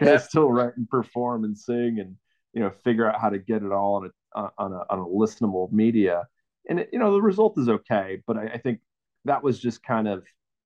[0.00, 0.14] yeah.
[0.14, 2.16] I still write and perform and sing and
[2.52, 5.04] you know figure out how to get it all on a on a, on a
[5.04, 6.26] listenable media?
[6.68, 8.80] And it, you know the result is okay, but I, I think
[9.24, 10.24] that was just kind of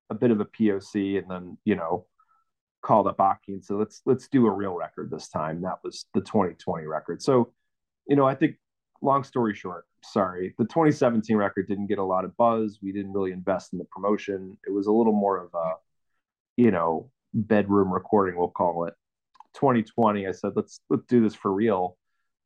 [0.09, 2.05] a bit of a POC, and then you know
[2.85, 5.61] called up Aki and said, let's let's do a real record this time.
[5.61, 7.21] That was the 2020 record.
[7.21, 7.51] So,
[8.07, 8.55] you know, I think
[9.01, 12.79] long story short, sorry, the 2017 record didn't get a lot of buzz.
[12.81, 14.57] We didn't really invest in the promotion.
[14.67, 15.73] It was a little more of a,
[16.57, 18.93] you know, bedroom recording, we'll call it.
[19.55, 21.97] 2020, I said, let's let's do this for real.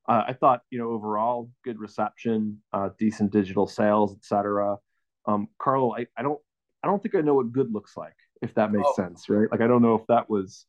[0.07, 4.77] Uh, I thought, you know, overall good reception, uh, decent digital sales, etc.
[5.25, 6.39] Um, Carlo, I, I don't
[6.83, 8.93] I don't think I know what good looks like, if that makes oh.
[8.95, 9.51] sense, right?
[9.51, 10.65] Like I don't know if that was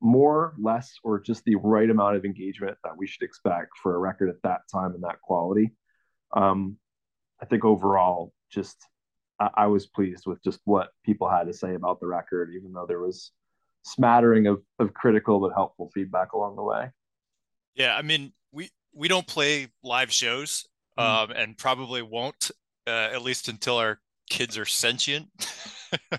[0.00, 3.98] more, less, or just the right amount of engagement that we should expect for a
[3.98, 5.72] record at that time and that quality.
[6.36, 6.76] Um,
[7.40, 8.76] I think overall, just
[9.40, 12.72] I, I was pleased with just what people had to say about the record, even
[12.72, 13.32] though there was
[13.82, 16.90] smattering of, of critical but helpful feedback along the way.
[17.74, 20.66] Yeah, I mean, we we don't play live shows,
[20.98, 21.02] mm.
[21.02, 22.50] um, and probably won't
[22.86, 25.28] uh, at least until our kids are sentient.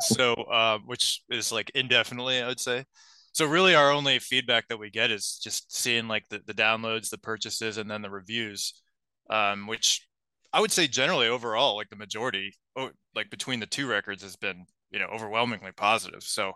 [0.00, 2.84] so, uh, which is like indefinitely, I would say.
[3.32, 7.10] So really, our only feedback that we get is just seeing like the, the downloads,
[7.10, 8.80] the purchases, and then the reviews,
[9.28, 10.06] um, which
[10.52, 14.36] I would say generally overall, like the majority, oh, like between the two records, has
[14.36, 16.22] been you know overwhelmingly positive.
[16.22, 16.52] So,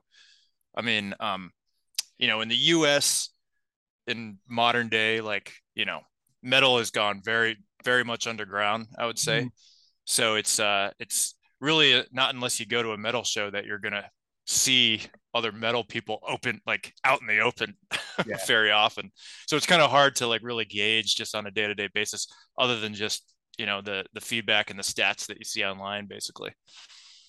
[0.76, 1.50] I mean, um,
[2.18, 3.30] you know, in the U.S.
[4.06, 6.00] in modern day, like you know,
[6.42, 8.86] metal has gone very very much underground.
[8.98, 9.40] I would say.
[9.40, 9.48] Mm-hmm
[10.08, 13.64] so it's uh it's really uh, not unless you go to a metal show that
[13.64, 14.04] you're gonna
[14.46, 15.02] see
[15.34, 17.76] other metal people open like out in the open
[18.26, 18.36] yeah.
[18.46, 19.10] very often.
[19.46, 22.80] So it's kind of hard to like really gauge just on a day-to-day basis, other
[22.80, 26.52] than just you know the the feedback and the stats that you see online, basically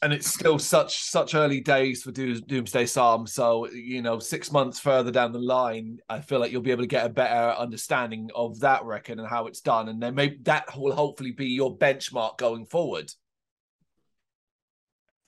[0.02, 3.28] and it's still such such early days for Doomsday Psalm.
[3.28, 6.84] So you know, six months further down the line, I feel like you'll be able
[6.84, 10.38] to get a better understanding of that record and how it's done, and then maybe
[10.44, 13.12] that will hopefully be your benchmark going forward.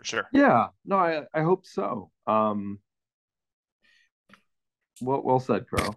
[0.02, 0.28] For sure.
[0.34, 0.70] Yeah.
[0.84, 2.10] No, I I hope so.
[2.26, 2.80] Um.
[5.00, 5.96] Well, well said, Carl.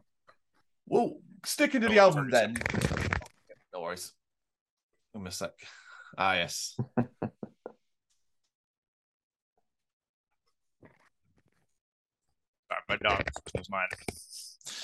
[0.87, 2.59] Well, sticking to the album then.
[3.73, 4.13] No worries.
[5.15, 5.53] Give me a sec.
[6.19, 6.77] Ah, yes.
[12.89, 13.89] my dog was mine.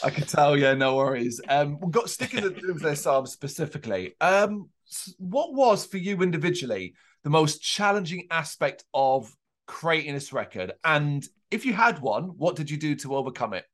[0.02, 1.40] I can tell, yeah, no worries.
[1.48, 4.14] Um, we've got sticking to Doomsday Psalm specifically.
[4.20, 4.70] Um,
[5.18, 9.34] what was for you individually the most challenging aspect of
[9.66, 10.72] creating this record?
[10.84, 13.64] And if you had one, what did you do to overcome it?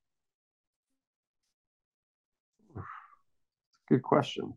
[3.89, 4.55] Good question.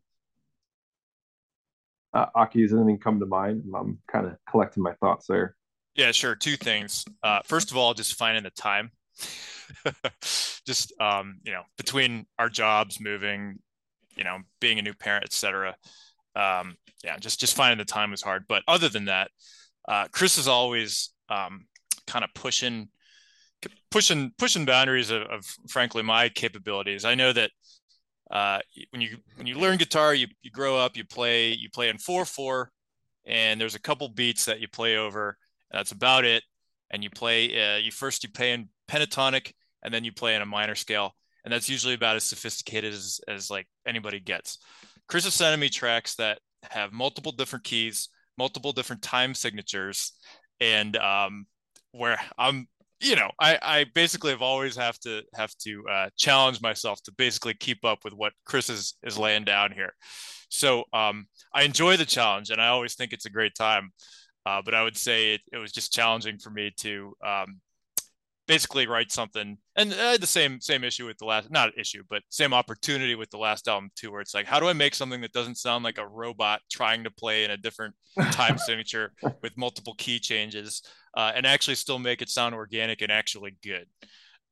[2.12, 3.62] Uh, Aki, does anything come to mind?
[3.74, 5.54] I'm kind of collecting my thoughts there.
[5.94, 6.34] Yeah, sure.
[6.34, 7.04] Two things.
[7.22, 8.90] Uh, first of all, just finding the time.
[10.66, 13.58] just um, you know between our jobs moving
[14.16, 15.76] you know being a new parent etc
[16.36, 18.44] um, yeah just just finding the time was hard.
[18.48, 19.30] But other than that
[19.88, 21.66] uh, chris is always um,
[22.06, 22.88] kind of pushing
[23.90, 27.04] pushing pushing boundaries of, of, frankly my capabilities.
[27.04, 27.50] I know that
[28.30, 31.88] uh, when you when you learn guitar you, you grow up you play you play
[31.88, 32.66] in 4-4
[33.26, 35.36] and there's a couple beats that you play over
[35.70, 36.42] that's about it.
[36.92, 40.42] And you play uh, you first you play in pentatonic and then you play in
[40.42, 41.14] a minor scale
[41.44, 44.58] and that's usually about as sophisticated as, as like anybody gets
[45.10, 50.12] chris me tracks that have multiple different keys multiple different time signatures
[50.60, 51.46] and um,
[51.92, 52.68] where i'm
[53.00, 57.12] you know i i basically have always have to have to uh, challenge myself to
[57.12, 59.92] basically keep up with what chris is is laying down here.
[60.48, 63.90] So um, i enjoy the challenge and i always think it's a great time
[64.46, 67.60] uh, but i would say it, it was just challenging for me to um,
[68.50, 69.56] basically write something.
[69.76, 73.14] And I had the same same issue with the last, not issue, but same opportunity
[73.14, 75.54] with the last album too, where it's like, how do I make something that doesn't
[75.54, 77.94] sound like a robot trying to play in a different
[78.32, 80.82] time signature with multiple key changes,
[81.16, 83.86] uh, and actually still make it sound organic and actually good.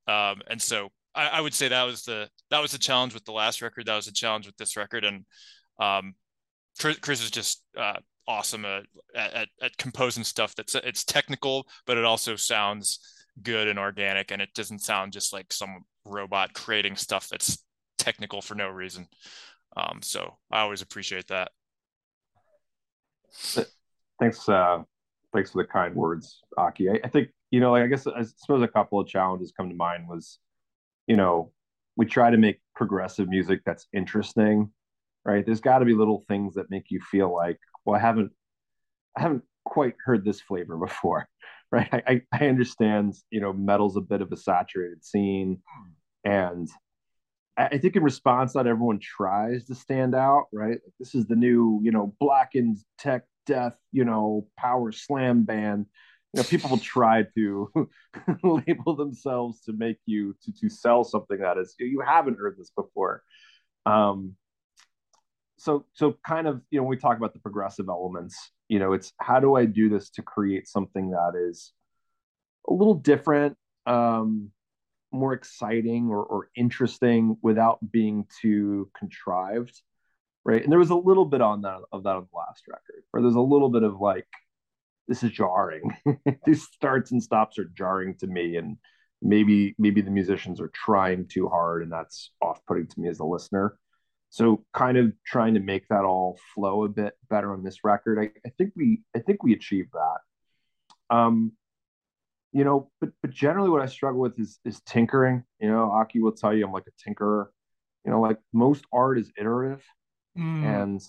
[0.06, 3.24] Um, and so I, I, would say that was the that was the challenge with
[3.24, 3.87] the last record.
[3.87, 5.24] That was the challenge with this record, and
[5.80, 6.14] um,
[6.78, 8.84] Chris, Chris is just uh, awesome at,
[9.16, 13.00] at, at composing stuff that's it's technical, but it also sounds
[13.42, 17.64] good and organic, and it doesn't sound just like some robot creating stuff that's
[17.98, 19.07] technical for no reason.
[19.77, 21.51] Um, so I always appreciate that.
[24.18, 24.83] Thanks, uh,
[25.33, 26.90] thanks for the kind words, Aki.
[26.90, 29.68] I, I think you know, like I guess I suppose a couple of challenges come
[29.68, 30.38] to mind was,
[31.07, 31.53] you know,
[31.96, 34.70] we try to make progressive music that's interesting,
[35.24, 35.44] right?
[35.44, 38.33] There's got to be little things that make you feel like, well, I haven't,
[39.16, 41.29] I haven't quite heard this flavor before,
[41.72, 41.88] right?
[41.92, 45.61] I, I understand, you know, metal's a bit of a saturated scene,
[46.24, 46.68] and
[47.59, 50.78] I think in response, not everyone tries to stand out, right?
[51.00, 55.87] This is the new, you know, blackened tech death, you know, power slam band.
[56.33, 57.88] You know, people will try to
[58.44, 62.70] label themselves to make you to to sell something that is you haven't heard this
[62.70, 63.24] before.
[63.87, 64.37] Um,
[65.57, 68.92] so so kind of you know when we talk about the progressive elements you know
[68.92, 71.72] it's how do i do this to create something that is
[72.68, 74.50] a little different um
[75.11, 79.81] more exciting or, or interesting without being too contrived
[80.48, 80.62] right?
[80.62, 83.22] And there was a little bit on that of that on the last record where
[83.22, 84.26] there's a little bit of like
[85.07, 85.94] this is jarring.
[86.46, 88.78] These starts and stops are jarring to me and
[89.20, 93.24] maybe maybe the musicians are trying too hard and that's off-putting to me as a
[93.24, 93.78] listener
[94.31, 98.19] so kind of trying to make that all flow a bit better on this record.
[98.19, 101.17] I, I think we I think we achieved that.
[101.17, 101.53] Um,
[102.53, 105.45] you know, but but generally what I struggle with is is tinkering.
[105.61, 107.47] You know, Aki will tell you I'm like a tinkerer.
[108.05, 109.83] You know, like most art is iterative.
[110.38, 110.83] Mm.
[110.83, 111.03] And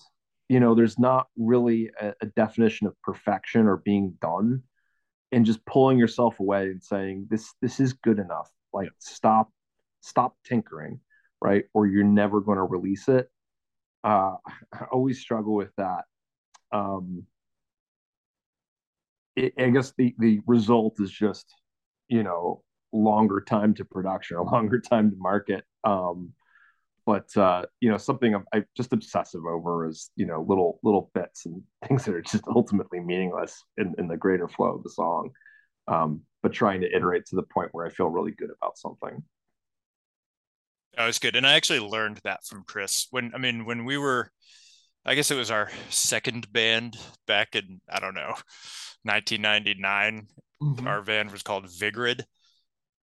[0.48, 4.62] you know, there's not really a, a definition of perfection or being done.
[5.32, 8.50] And just pulling yourself away and saying, This this is good enough.
[8.72, 9.50] Like stop,
[10.00, 11.00] stop tinkering
[11.40, 11.64] right?
[11.74, 13.30] Or you're never going to release it.
[14.04, 14.36] Uh,
[14.72, 16.04] I always struggle with that.
[16.72, 17.24] Um,
[19.36, 21.54] it, I guess the the result is just,
[22.08, 25.64] you know, longer time to production, a longer time to market.
[25.84, 26.32] Um,
[27.06, 31.10] but uh, you know, something I'm, I'm, just obsessive over is you know little little
[31.14, 34.90] bits and things that are just ultimately meaningless in, in the greater flow of the
[34.90, 35.30] song.
[35.88, 39.22] Um, but trying to iterate to the point where I feel really good about something.
[41.00, 41.34] Oh, it's good.
[41.34, 43.06] And I actually learned that from Chris.
[43.10, 44.30] When I mean, when we were
[45.06, 48.34] I guess it was our second band back in, I don't know,
[49.04, 50.26] 1999.
[50.62, 50.86] Mm-hmm.
[50.86, 52.22] Our band was called Vigrid.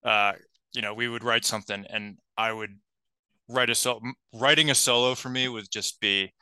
[0.03, 0.33] Uh,
[0.73, 2.77] you know, we would write something and I would
[3.49, 4.01] write a solo.
[4.33, 6.33] Writing a solo for me would just be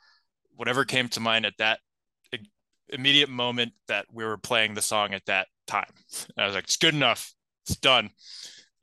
[0.55, 1.79] whatever came to mind at that
[2.89, 5.91] immediate moment that we were playing the song at that time.
[6.35, 7.31] I was like, it's good enough.
[7.67, 8.09] It's done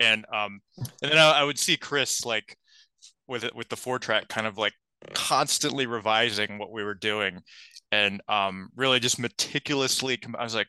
[0.00, 0.60] and um
[1.02, 2.56] and then I, I would see Chris like
[3.28, 4.72] with it with the four track kind of like
[5.14, 7.40] constantly revising what we were doing
[7.92, 10.68] and um really just meticulously I was like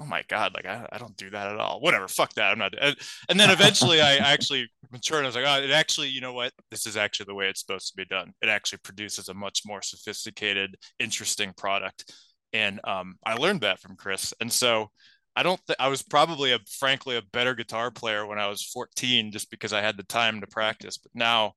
[0.00, 1.80] oh my god like I, I don't do that at all.
[1.80, 2.52] Whatever fuck that.
[2.52, 2.96] I'm not and,
[3.28, 5.24] and then eventually i actually matured.
[5.24, 6.52] I was like oh it actually you know what?
[6.70, 8.32] This is actually the way it's supposed to be done.
[8.40, 12.12] It actually produces a much more sophisticated interesting product.
[12.54, 14.32] And um, i learned that from chris.
[14.40, 14.90] And so
[15.38, 19.30] I don't I was probably a frankly a better guitar player when I was 14
[19.30, 20.98] just because I had the time to practice.
[20.98, 21.52] But now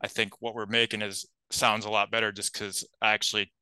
[0.00, 3.52] I think what we're making is sounds a lot better just because I actually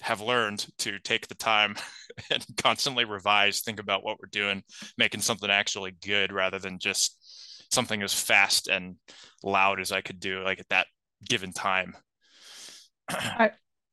[0.00, 1.76] have learned to take the time
[2.30, 4.62] and constantly revise, think about what we're doing,
[4.96, 8.96] making something actually good rather than just something as fast and
[9.44, 10.86] loud as I could do like at that
[11.28, 11.94] given time.
[13.10, 13.50] I,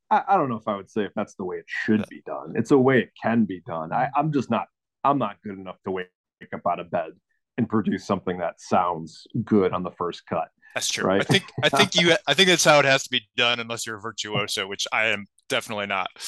[0.09, 2.53] I don't know if I would say if that's the way it should be done.
[2.55, 3.91] It's a way it can be done.
[3.91, 4.67] I, I'm just not
[5.05, 6.07] I'm not good enough to wake
[6.53, 7.11] up out of bed
[7.57, 10.49] and produce something that sounds good on the first cut.
[10.73, 11.05] That's true.
[11.05, 11.21] Right?
[11.21, 13.85] I think I think you I think that's how it has to be done unless
[13.87, 16.09] you're a virtuoso, which I am definitely not.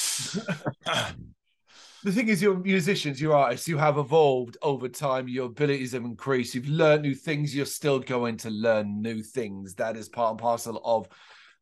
[2.03, 6.05] the thing is, you're musicians, you're artists, you have evolved over time, your abilities have
[6.05, 9.75] increased, you've learned new things, you're still going to learn new things.
[9.75, 11.09] That is part and parcel of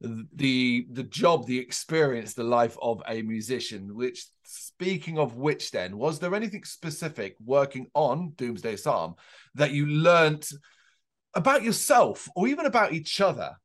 [0.01, 3.95] the the job, the experience, the life of a musician.
[3.95, 9.15] Which, speaking of which, then was there anything specific working on Doomsday Psalm
[9.55, 10.51] that you learnt
[11.33, 13.55] about yourself or even about each other?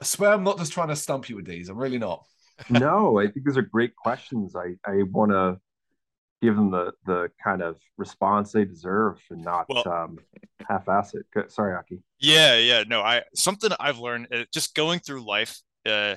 [0.00, 1.68] I swear I'm not just trying to stump you with these.
[1.68, 2.24] I'm really not.
[2.68, 4.54] no, I think these are great questions.
[4.56, 5.58] I I want to
[6.42, 10.18] give them the the kind of response they deserve and not well, um,
[10.68, 11.50] half-ass it.
[11.50, 12.02] Sorry, Aki.
[12.18, 13.02] Yeah, yeah, no.
[13.02, 16.16] I something I've learned uh, just going through life uh,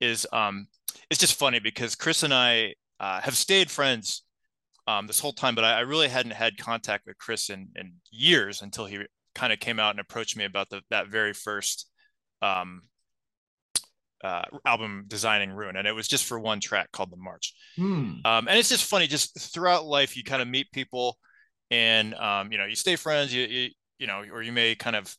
[0.00, 0.66] is um,
[1.10, 4.22] it's just funny because Chris and I uh, have stayed friends
[4.86, 7.94] um, this whole time, but I, I, really hadn't had contact with Chris in, in
[8.10, 9.00] years until he
[9.34, 11.88] kind of came out and approached me about the, that very first
[12.42, 12.82] um,
[14.22, 17.54] uh, album designing Ruin, and it was just for one track called The March.
[17.76, 18.14] Hmm.
[18.24, 21.18] Um, and it's just funny, just throughout life, you kind of meet people,
[21.70, 24.96] and um, you know, you stay friends, you, you you know, or you may kind
[24.96, 25.14] of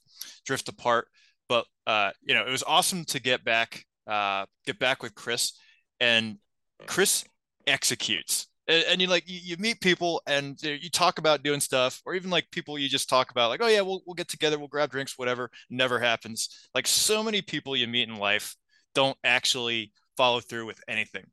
[0.46, 1.08] drift apart.
[1.50, 5.54] But uh, you know, it was awesome to get back, uh, get back with Chris,
[6.00, 6.38] and
[6.86, 7.26] Chris
[7.68, 12.02] executes and, and you like you, you, meet people and you talk about doing stuff
[12.06, 14.58] or even like people you just talk about like oh yeah we'll, we'll get together
[14.58, 18.56] we'll grab drinks whatever never happens like so many people you meet in life
[18.94, 21.26] don't actually follow through with anything.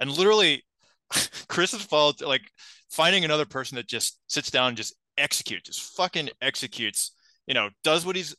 [0.00, 0.62] And literally
[1.48, 2.42] chris has followed like
[2.90, 7.12] finding another person that just sits down and just executes just fucking executes
[7.46, 8.36] you know does what he's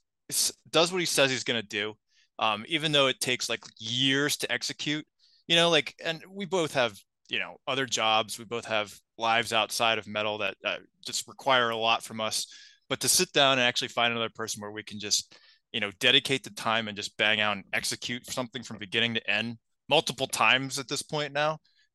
[0.70, 1.96] does what he says he's to do
[2.38, 5.04] um, even though it takes like years to execute
[5.48, 6.94] you know like and we both have
[7.30, 8.38] you know other jobs.
[8.38, 12.48] We both have lives outside of metal that uh, just require a lot from us.
[12.90, 15.36] But to sit down and actually find another person where we can just
[15.72, 19.30] you know dedicate the time and just bang out and execute something from beginning to
[19.30, 19.58] end
[19.90, 21.54] multiple times at this point now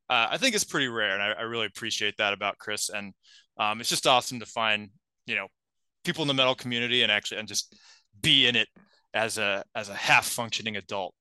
[0.09, 3.13] uh, i think it's pretty rare and I, I, really appreciate that about chris and
[3.57, 4.89] um, it's just awesome to find
[5.25, 5.47] you know
[6.03, 7.75] people in the metal community and actually and just
[8.21, 8.67] be in it
[9.13, 11.13] as a as a half functioning adult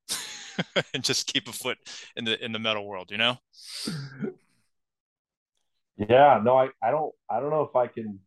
[0.94, 1.78] and just keep a foot
[2.16, 3.36] in the in the metal world, you know?
[5.96, 8.18] Yeah, no, I, I don't I don't know if I can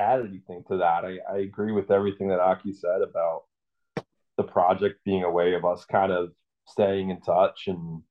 [0.00, 1.04] add anything to that.
[1.04, 3.42] I, I agree with everything that Aki said about
[4.36, 6.30] the project being a way of us kind of
[6.66, 8.02] staying in touch and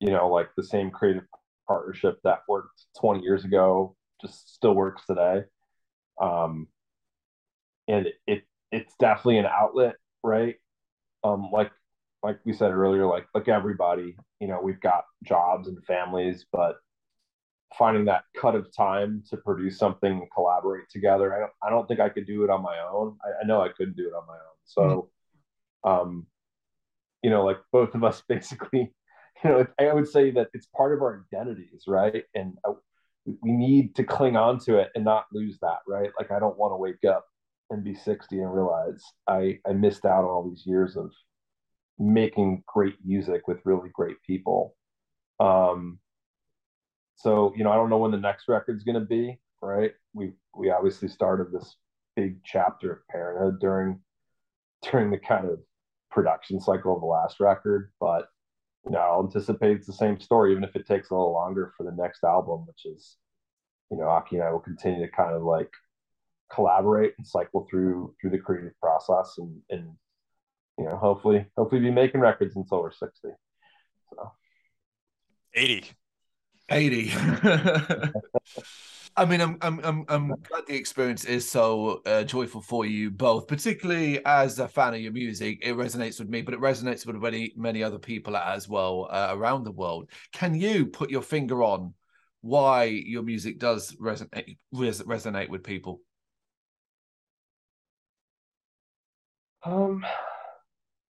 [0.00, 1.24] you know, like the same creative
[1.68, 5.44] partnership that worked 20 years ago just still works today.
[6.20, 6.68] Um
[7.88, 10.56] and it, it it's definitely an outlet, right?
[11.24, 11.70] Um, like
[12.22, 16.76] like we said earlier, like like everybody, you know, we've got jobs and families, but
[17.78, 21.86] finding that cut of time to produce something and collaborate together, I don't, I don't
[21.86, 23.16] think I could do it on my own.
[23.24, 24.56] I, I know I couldn't do it on my own.
[24.64, 25.10] So,
[25.84, 25.90] mm-hmm.
[25.90, 26.26] um,
[27.22, 28.92] you know, like both of us basically,
[29.44, 32.24] you know, I would say that it's part of our identities, right?
[32.34, 32.74] And I, uh,
[33.42, 36.10] we need to cling on to it and not lose that, right?
[36.18, 37.26] Like I don't want to wake up
[37.68, 41.12] and be 60 and realize I, I missed out on all these years of
[41.98, 44.74] making great music with really great people.
[45.38, 45.99] Um,
[47.20, 49.38] so you know, I don't know when the next record's going to be.
[49.62, 49.92] Right?
[50.14, 51.76] We we obviously started this
[52.16, 54.00] big chapter of Parenthood during
[54.90, 55.58] during the kind of
[56.10, 58.28] production cycle of the last record, but
[58.84, 61.74] you know, I'll anticipate it's the same story, even if it takes a little longer
[61.76, 63.16] for the next album, which is,
[63.90, 65.70] you know, Aki and I will continue to kind of like
[66.50, 69.92] collaborate and cycle through through the creative process and and
[70.80, 73.28] you know, hopefully, hopefully be making records until we're 60.
[74.14, 74.32] So
[75.54, 75.90] 80.
[76.70, 77.12] 80.
[79.16, 83.10] I mean, I'm, I'm, I'm, I'm glad the experience is so uh, joyful for you
[83.10, 85.58] both, particularly as a fan of your music.
[85.62, 89.28] It resonates with me, but it resonates with many, many other people as well uh,
[89.32, 90.10] around the world.
[90.32, 91.94] Can you put your finger on
[92.40, 96.00] why your music does resonate res- resonate with people?
[99.62, 100.06] Um,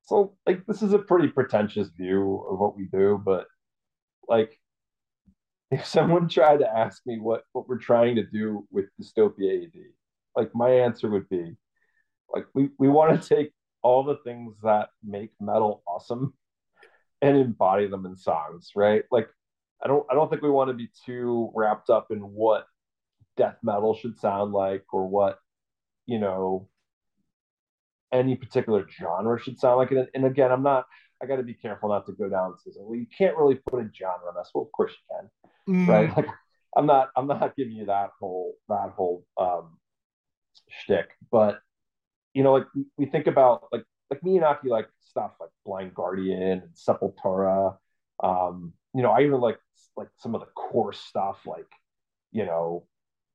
[0.02, 3.46] so like this is a pretty pretentious view of what we do, but
[4.28, 4.60] like
[5.70, 9.72] if someone tried to ask me what what we're trying to do with dystopia AD,
[10.36, 11.56] like my answer would be
[12.32, 13.52] like we, we want to take
[13.82, 16.34] all the things that make metal awesome
[17.22, 19.04] and embody them in songs, right?
[19.10, 19.28] Like
[19.82, 22.66] I don't I don't think we want to be too wrapped up in what
[23.36, 25.38] death metal should sound like or what
[26.06, 26.68] you know
[28.12, 30.08] any particular genre should sound like it.
[30.14, 30.86] And again, I'm not.
[31.24, 33.80] I got to be careful not to go down to well, you can't really put
[33.80, 34.50] a genre on this.
[34.54, 35.16] Well, of course you
[35.66, 35.88] can, mm.
[35.88, 36.16] right?
[36.16, 36.26] Like,
[36.76, 37.10] I'm not.
[37.16, 39.78] I'm not giving you that whole that whole um,
[40.68, 41.08] shtick.
[41.30, 41.60] But
[42.34, 42.66] you know, like
[42.96, 47.76] we think about like like me and Aki like stuff like Blind Guardian and Sepultura.
[48.22, 49.58] Um, you know, I even like
[49.96, 51.66] like some of the core stuff like
[52.32, 52.86] you know,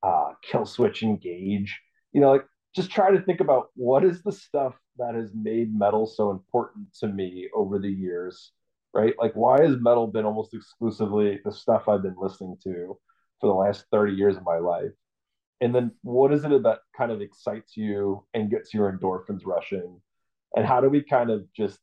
[0.03, 1.79] uh, Killswitch Engage.
[2.11, 5.77] You know, like just try to think about what is the stuff that has made
[5.77, 8.51] metal so important to me over the years,
[8.93, 9.13] right?
[9.17, 12.97] Like, why has metal been almost exclusively the stuff I've been listening to
[13.41, 14.91] for the last 30 years of my life?
[15.61, 19.99] And then what is it that kind of excites you and gets your endorphins rushing?
[20.55, 21.79] And how do we kind of just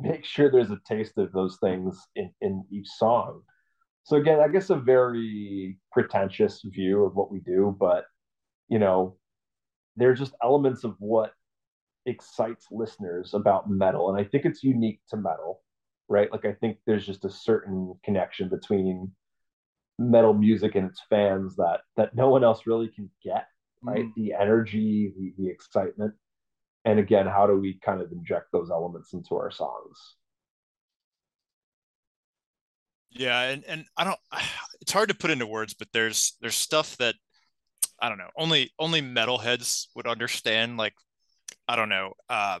[0.00, 3.42] make sure there's a taste of those things in, in each song.
[4.04, 8.04] So again, I guess a very pretentious view of what we do, but
[8.68, 9.16] you know,
[9.96, 11.32] they're just elements of what
[12.06, 14.10] excites listeners about metal.
[14.10, 15.60] And I think it's unique to metal,
[16.08, 16.30] right?
[16.30, 19.12] Like I think there's just a certain connection between
[19.98, 23.46] metal music and its fans that that no one else really can get,
[23.82, 24.04] right?
[24.04, 24.14] Mm.
[24.16, 26.14] The energy, the, the excitement.
[26.84, 30.16] And again, how do we kind of inject those elements into our songs?
[33.10, 34.18] Yeah, and, and I don't
[34.80, 37.14] it's hard to put into words, but there's there's stuff that
[38.00, 40.76] I don't know, only only metalheads would understand.
[40.76, 40.94] Like,
[41.68, 42.12] I don't know.
[42.28, 42.60] Uh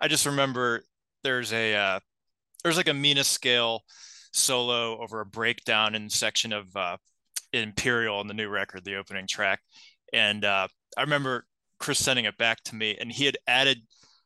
[0.00, 0.82] I just remember
[1.22, 2.00] there's a uh
[2.62, 3.82] there's like a minor scale
[4.32, 6.96] solo over a breakdown in section of uh
[7.52, 9.60] Imperial on the new record, the opening track.
[10.12, 11.46] And uh I remember
[11.78, 13.78] Chris sending it back to me and he had added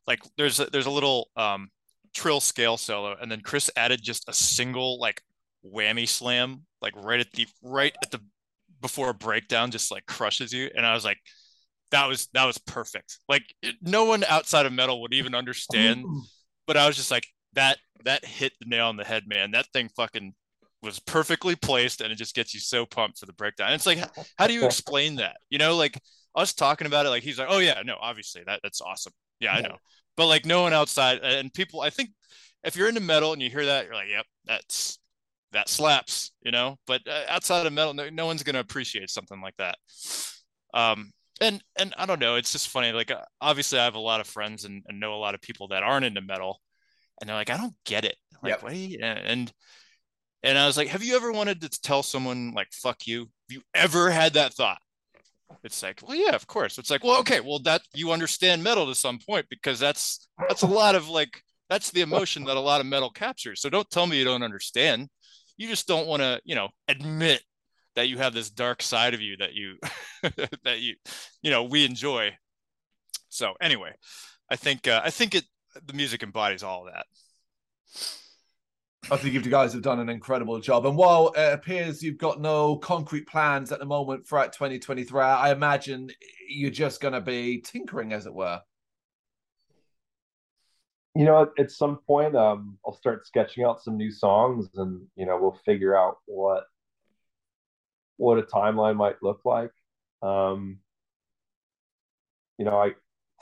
[0.07, 1.69] like there's a, there's a little um
[2.15, 5.23] trill scale solo and then Chris added just a single like
[5.65, 8.21] whammy slam like right at the right at the
[8.81, 11.19] before a breakdown just like crushes you and i was like
[11.91, 13.19] that was that was perfect.
[13.29, 13.45] Like
[13.81, 16.05] no one outside of metal would even understand
[16.67, 19.53] but i was just like that that hit the nail on the head man.
[19.53, 20.35] That thing fucking
[20.83, 23.69] was perfectly placed and it just gets you so pumped for the breakdown.
[23.69, 23.99] And it's like
[24.37, 25.37] how do you explain that?
[25.51, 25.99] You know like
[26.35, 29.13] us talking about it like he's like oh yeah no obviously that that's awesome.
[29.41, 29.77] Yeah i know.
[30.17, 32.11] But like no one outside and people i think
[32.65, 34.99] if you're into metal and you hear that you're like yep that's
[35.53, 36.77] that slaps, you know.
[36.87, 39.77] But uh, outside of metal, no, no one's gonna appreciate something like that.
[40.75, 42.93] Um, and and I don't know, it's just funny.
[42.93, 45.41] Like uh, obviously, I have a lot of friends and, and, know a lot of
[45.41, 46.61] people that aren't into metal,
[47.21, 48.17] and they're like, I don't get it.
[48.43, 48.63] Like, yep.
[48.63, 48.73] what?
[48.73, 49.53] And
[50.43, 53.21] and I was like, have you ever wanted to tell someone like "fuck you"?
[53.21, 54.79] Have you ever had that thought?
[55.63, 56.79] It's like, well, yeah, of course.
[56.79, 60.63] It's like, well, okay, well, that you understand metal to some point because that's that's
[60.63, 63.61] a lot of like that's the emotion that a lot of metal captures.
[63.61, 65.09] So don't tell me you don't understand
[65.57, 67.43] you just don't want to you know admit
[67.97, 69.79] that you have this dark side of you that you
[70.65, 70.95] that you
[71.43, 72.31] you know we enjoy.
[73.29, 73.93] So anyway
[74.49, 75.43] i think uh, i think it
[75.85, 77.07] the music embodies all of that.
[79.11, 80.85] I think if you guys have done an incredible job.
[80.85, 85.53] And while it appears you've got no concrete plans at the moment for 2023, I
[85.53, 86.11] imagine
[86.49, 88.61] you're just going to be tinkering, as it were.
[91.15, 95.25] You know, at, some point, um, I'll start sketching out some new songs, and you
[95.25, 96.65] know, we'll figure out what
[98.17, 99.71] what a timeline might look like.
[100.23, 100.79] Um,
[102.59, 102.93] you know, I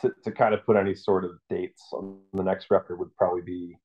[0.00, 3.42] to, to kind of put any sort of dates on the next record would probably
[3.42, 3.76] be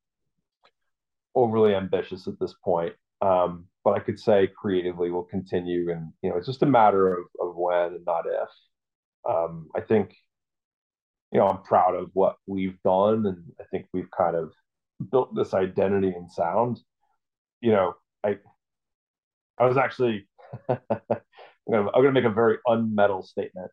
[1.36, 2.94] overly ambitious at this point.
[3.22, 7.14] Um, but I could say creatively we'll continue, and you know, it's just a matter
[7.14, 8.50] of, of when and not if.
[9.30, 10.16] Um, I think
[11.32, 14.52] you know, I'm proud of what we've done, and I think we've kind of
[15.12, 16.80] built this identity and sound.
[17.62, 18.38] You know, I
[19.58, 20.28] I was actually
[20.70, 20.80] I'm
[21.72, 23.72] gonna I'm gonna make a very unmetal statement.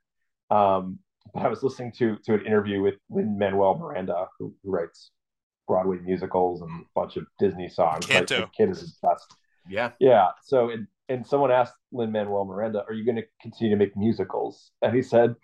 [0.50, 0.98] Um,
[1.34, 5.10] but I was listening to to an interview with Lin Manuel Miranda, who, who, writes
[5.66, 8.06] Broadway musicals and a bunch of Disney songs.
[8.06, 8.40] Encanto.
[8.40, 9.34] Like, kid is his best.
[9.68, 10.28] Yeah, yeah.
[10.42, 13.96] So and and someone asked Lin Manuel Miranda, "Are you going to continue to make
[13.96, 15.34] musicals?" And he said,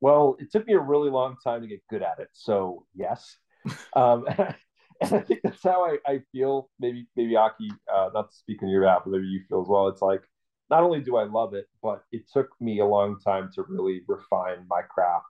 [0.00, 2.28] well, it took me a really long time to get good at it.
[2.32, 3.36] So yes.
[3.96, 4.24] um,
[5.00, 6.70] and I think that's how I, I feel.
[6.78, 9.68] Maybe, maybe Aki, uh, not to speak on your behalf, but maybe you feel as
[9.68, 9.88] well.
[9.88, 10.22] It's like,
[10.70, 14.02] not only do I love it, but it took me a long time to really
[14.08, 15.26] refine my craft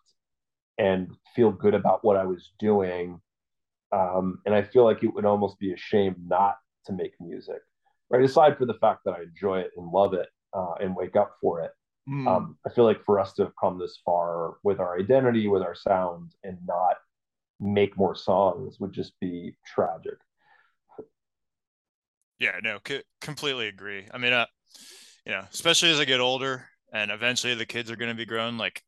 [0.79, 3.21] and feel good about what I was doing.
[3.93, 6.57] Um, and I feel like it would almost be a shame not
[6.87, 7.61] to make music,
[8.11, 8.25] right?
[8.25, 11.37] Aside for the fact that I enjoy it and love it uh, and wake up
[11.41, 11.73] for it.
[12.09, 12.29] Mm.
[12.29, 15.63] Um, I feel like for us to have come this far with our identity, with
[15.63, 16.97] our sound, and not
[17.61, 20.19] make more songs would just be tragic.
[22.39, 24.07] Yeah, no, c- completely agree.
[24.13, 24.47] I mean, uh,
[25.27, 28.25] you know, especially as I get older and eventually the kids are going to be
[28.25, 28.83] grown, like,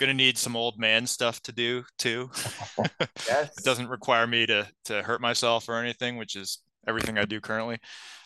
[0.00, 2.30] going to need some old man stuff to do too.
[3.28, 3.56] yes.
[3.56, 7.40] it doesn't require me to to hurt myself or anything, which is everything I do
[7.40, 7.78] currently.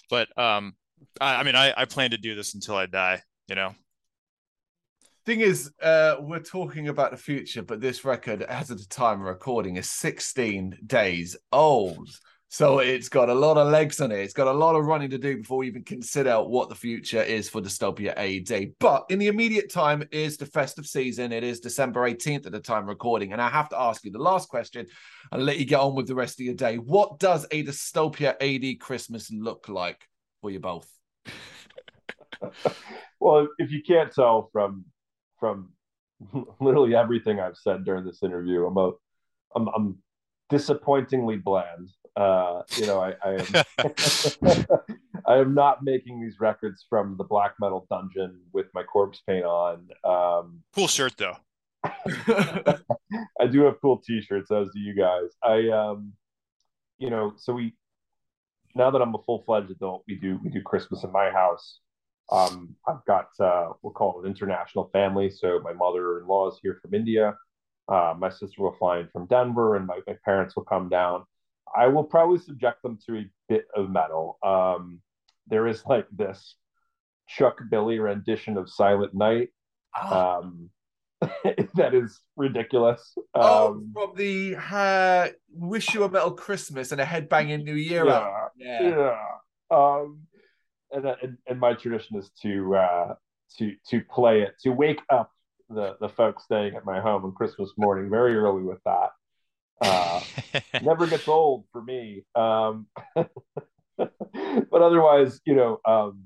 [0.09, 0.75] But um,
[1.21, 3.21] I, I mean, I, I plan to do this until I die.
[3.49, 3.75] You know,
[5.27, 9.21] thing is, uh, we're talking about the future, but this record, as of the time
[9.21, 12.09] of recording, is 16 days old.
[12.57, 14.21] So it's got a lot of legs on it.
[14.21, 17.21] It's got a lot of running to do before we even consider what the future
[17.23, 18.73] is for Dystopia AD.
[18.81, 21.33] But in the immediate time is the festive season.
[21.33, 23.35] It is December 18th at the time recording.
[23.35, 24.87] And I have to ask you the last question
[25.33, 26.79] and let you get on with the rest of your day.
[26.79, 30.09] What does a Dystopia AD Christmas look like
[30.41, 30.91] for you both?
[33.21, 34.87] well, if you can't tell from
[35.39, 35.73] from
[36.59, 38.65] literally everything I've said during this interview.
[38.65, 38.93] I'm a,
[39.55, 39.99] I'm, I'm
[40.49, 41.91] disappointingly bland.
[42.17, 44.67] Uh, you know, I, I am
[45.27, 49.45] I am not making these records from the black metal dungeon with my corpse paint
[49.45, 49.89] on.
[50.05, 51.37] Um, cool shirt though.
[51.85, 55.31] I do have cool T-shirts, as do you guys.
[55.43, 56.13] I, um,
[56.99, 57.75] you know, so we
[58.75, 61.81] now that I'm a full fledged adult, we do we do Christmas in my house.
[62.31, 65.31] Um, I've got uh, we'll call it an international family.
[65.31, 67.35] So my mother-in-law is here from India.
[67.89, 71.25] Uh, my sister will fly in from Denver, and my, my parents will come down.
[71.77, 74.39] I will probably subject them to a bit of metal.
[74.43, 75.01] Um,
[75.47, 76.57] there is like this
[77.29, 79.51] Chuck Billy rendition of Silent Night.
[79.95, 80.39] Ah.
[80.39, 80.71] Um,
[81.75, 83.17] that is ridiculous.
[83.35, 87.75] Oh, um, oh, from the uh, "Wish You a Metal Christmas" and a headbanging New
[87.75, 88.05] Year.
[88.05, 88.89] Yeah, yeah.
[88.89, 89.17] yeah.
[89.71, 90.21] Um,
[90.91, 93.15] and, and, and my tradition is to uh,
[93.59, 95.33] to to play it to wake up
[95.69, 99.11] the the folks staying at my home on Christmas morning very early with that.
[99.81, 100.21] Uh,
[100.83, 102.25] never gets old for me.
[102.35, 102.87] Um,
[103.97, 106.25] but otherwise, you know, um,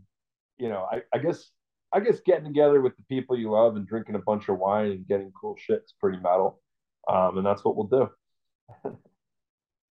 [0.58, 1.50] you know, I, I guess
[1.92, 4.90] I guess getting together with the people you love and drinking a bunch of wine
[4.90, 6.60] and getting cool shit is pretty metal,
[7.08, 8.08] um, and that's what we'll do.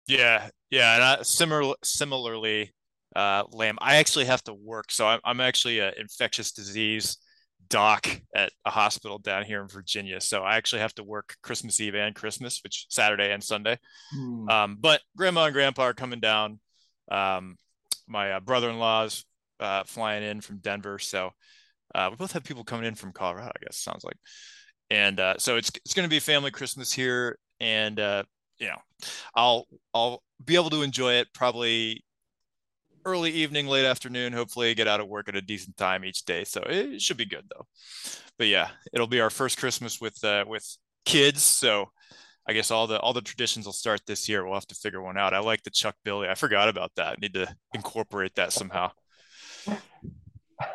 [0.06, 2.72] yeah, yeah, and I, similar similarly,
[3.16, 3.78] uh, Lamb.
[3.80, 7.16] I actually have to work, so I'm, I'm actually an infectious disease
[7.68, 10.20] doc at a hospital down here in Virginia.
[10.20, 13.78] So I actually have to work Christmas Eve and Christmas, which Saturday and Sunday.
[14.12, 14.48] Hmm.
[14.48, 16.60] Um, but grandma and grandpa are coming down.
[17.10, 17.56] Um,
[18.06, 19.24] my uh, brother-in-law's
[19.60, 21.30] uh, flying in from Denver, so
[21.94, 23.48] uh, we both have people coming in from Colorado.
[23.48, 24.16] I guess sounds like,
[24.90, 28.22] and uh, so it's it's going to be family Christmas here, and uh,
[28.58, 28.78] you know,
[29.34, 32.04] I'll I'll be able to enjoy it probably
[33.08, 34.32] early evening, late afternoon.
[34.32, 36.44] Hopefully, get out of work at a decent time each day.
[36.44, 37.66] So it should be good though.
[38.38, 40.64] But yeah, it'll be our first Christmas with uh, with
[41.04, 41.42] kids.
[41.42, 41.90] So
[42.46, 44.44] I guess all the all the traditions will start this year.
[44.44, 45.34] We'll have to figure one out.
[45.34, 46.28] I like the Chuck Billy.
[46.28, 47.12] I forgot about that.
[47.12, 48.90] I need to incorporate that somehow.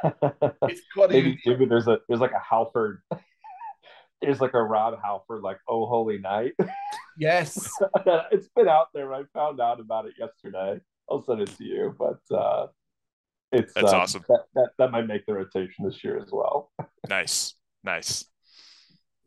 [0.03, 3.01] it's quite maybe, maybe there's a there's like a Halford.
[4.21, 6.53] there's like a Rob Halford like Oh Holy Night.
[7.17, 7.69] Yes,
[8.31, 9.13] it's been out there.
[9.13, 10.79] I found out about it yesterday.
[11.10, 11.95] I'll send it to you.
[11.97, 12.68] But uh,
[13.51, 14.26] it's that's um, awesome.
[14.28, 16.72] That, that that might make the rotation this year as well.
[17.10, 18.26] nice, nice.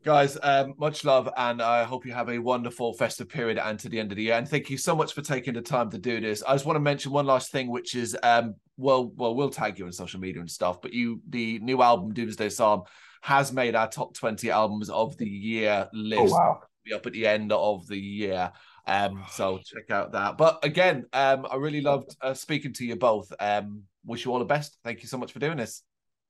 [0.03, 3.89] Guys, um, much love, and I hope you have a wonderful festive period and to
[3.89, 4.35] the end of the year.
[4.35, 6.43] And thank you so much for taking the time to do this.
[6.43, 9.79] I just want to mention one last thing, which is, um, well, well, we'll tag
[9.79, 10.81] you on social media and stuff.
[10.81, 12.83] But you, the new album Doomsday Psalm,
[13.21, 16.33] has made our top twenty albums of the year oh, list.
[16.33, 16.61] Oh, wow.
[16.85, 18.51] Be up at the end of the year.
[18.87, 20.37] Um, so check out that.
[20.37, 23.31] But again, um, I really loved uh, speaking to you both.
[23.39, 24.77] Um, wish you all the best.
[24.83, 25.83] Thank you so much for doing this.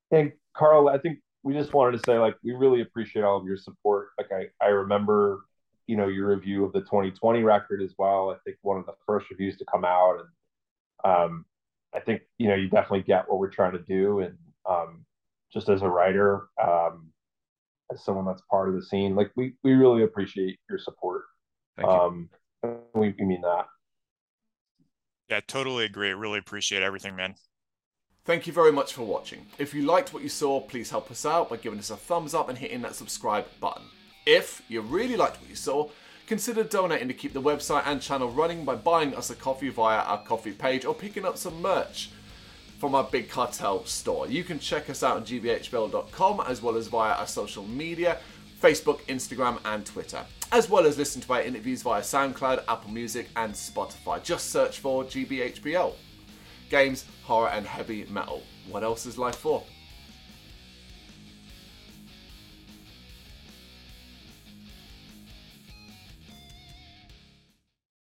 [0.09, 3.45] Hey, Carl, I think we just wanted to say like we really appreciate all of
[3.45, 4.09] your support.
[4.17, 5.41] Like I, I remember,
[5.85, 8.31] you know, your review of the 2020 record as well.
[8.31, 11.45] I think one of the first reviews to come out, and um,
[11.93, 14.21] I think you know you definitely get what we're trying to do.
[14.21, 14.37] And
[14.67, 15.05] um,
[15.53, 17.11] just as a writer, um,
[17.93, 21.23] as someone that's part of the scene, like we we really appreciate your support.
[21.77, 21.93] Thank you.
[21.93, 22.29] Um,
[22.97, 23.65] we, we mean that.
[25.29, 26.13] Yeah, totally agree.
[26.13, 27.35] Really appreciate everything, man.
[28.25, 29.45] Thank you very much for watching.
[29.57, 32.33] If you liked what you saw, please help us out by giving us a thumbs
[32.33, 33.83] up and hitting that subscribe button.
[34.25, 35.89] If you really liked what you saw,
[36.27, 39.99] consider donating to keep the website and channel running by buying us a coffee via
[39.99, 42.09] our Ko-Fi page or picking up some merch
[42.79, 44.27] from our Big Cartel store.
[44.27, 48.17] You can check us out on gbhbl.com as well as via our social media
[48.61, 53.27] Facebook, Instagram, and Twitter, as well as listen to our interviews via SoundCloud, Apple Music,
[53.35, 54.21] and Spotify.
[54.23, 55.93] Just search for GBHBL.
[56.69, 58.43] Games, horror, and heavy metal.
[58.69, 59.63] What else is life for?